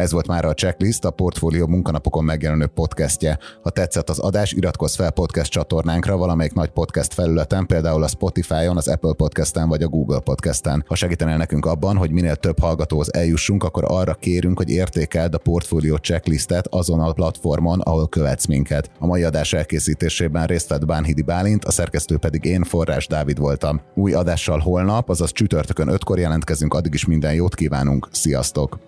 Ez 0.00 0.12
volt 0.12 0.26
már 0.26 0.44
a 0.44 0.54
Checklist, 0.54 1.04
a 1.04 1.10
Portfólió 1.10 1.66
munkanapokon 1.66 2.24
megjelenő 2.24 2.66
podcastje. 2.66 3.38
Ha 3.62 3.70
tetszett 3.70 4.10
az 4.10 4.18
adás, 4.18 4.52
iratkozz 4.52 4.96
fel 4.96 5.10
podcast 5.10 5.50
csatornánkra 5.50 6.16
valamelyik 6.16 6.52
nagy 6.52 6.68
podcast 6.68 7.14
felületen, 7.14 7.66
például 7.66 8.02
a 8.02 8.08
Spotify-on, 8.08 8.76
az 8.76 8.88
Apple 8.88 9.12
Podcast-en 9.12 9.68
vagy 9.68 9.82
a 9.82 9.88
Google 9.88 10.20
Podcast-en. 10.20 10.84
Ha 10.86 10.94
segítenél 10.94 11.36
nekünk 11.36 11.66
abban, 11.66 11.96
hogy 11.96 12.10
minél 12.10 12.36
több 12.36 12.58
hallgatóhoz 12.58 13.14
eljussunk, 13.14 13.64
akkor 13.64 13.84
arra 13.86 14.14
kérünk, 14.14 14.56
hogy 14.58 14.70
értékeld 14.70 15.34
a 15.34 15.38
Portfólió 15.38 15.96
Checklistet 15.96 16.66
azon 16.70 17.00
a 17.00 17.12
platformon, 17.12 17.80
ahol 17.80 18.08
követsz 18.08 18.46
minket. 18.46 18.90
A 18.98 19.06
mai 19.06 19.22
adás 19.22 19.52
elkészítésében 19.52 20.46
részt 20.46 20.68
vett 20.68 20.86
Bánhidi 20.86 21.22
Bálint, 21.22 21.64
a 21.64 21.70
szerkesztő 21.70 22.16
pedig 22.16 22.44
én, 22.44 22.62
Forrás 22.62 23.06
Dávid 23.06 23.38
voltam. 23.38 23.80
Új 23.94 24.12
adással 24.12 24.58
holnap, 24.58 25.08
azaz 25.08 25.32
csütörtökön 25.32 25.88
5-kor 25.90 26.18
jelentkezünk, 26.18 26.74
addig 26.74 26.94
is 26.94 27.06
minden 27.06 27.34
jót 27.34 27.54
kívánunk. 27.54 28.08
Sziasztok! 28.12 28.78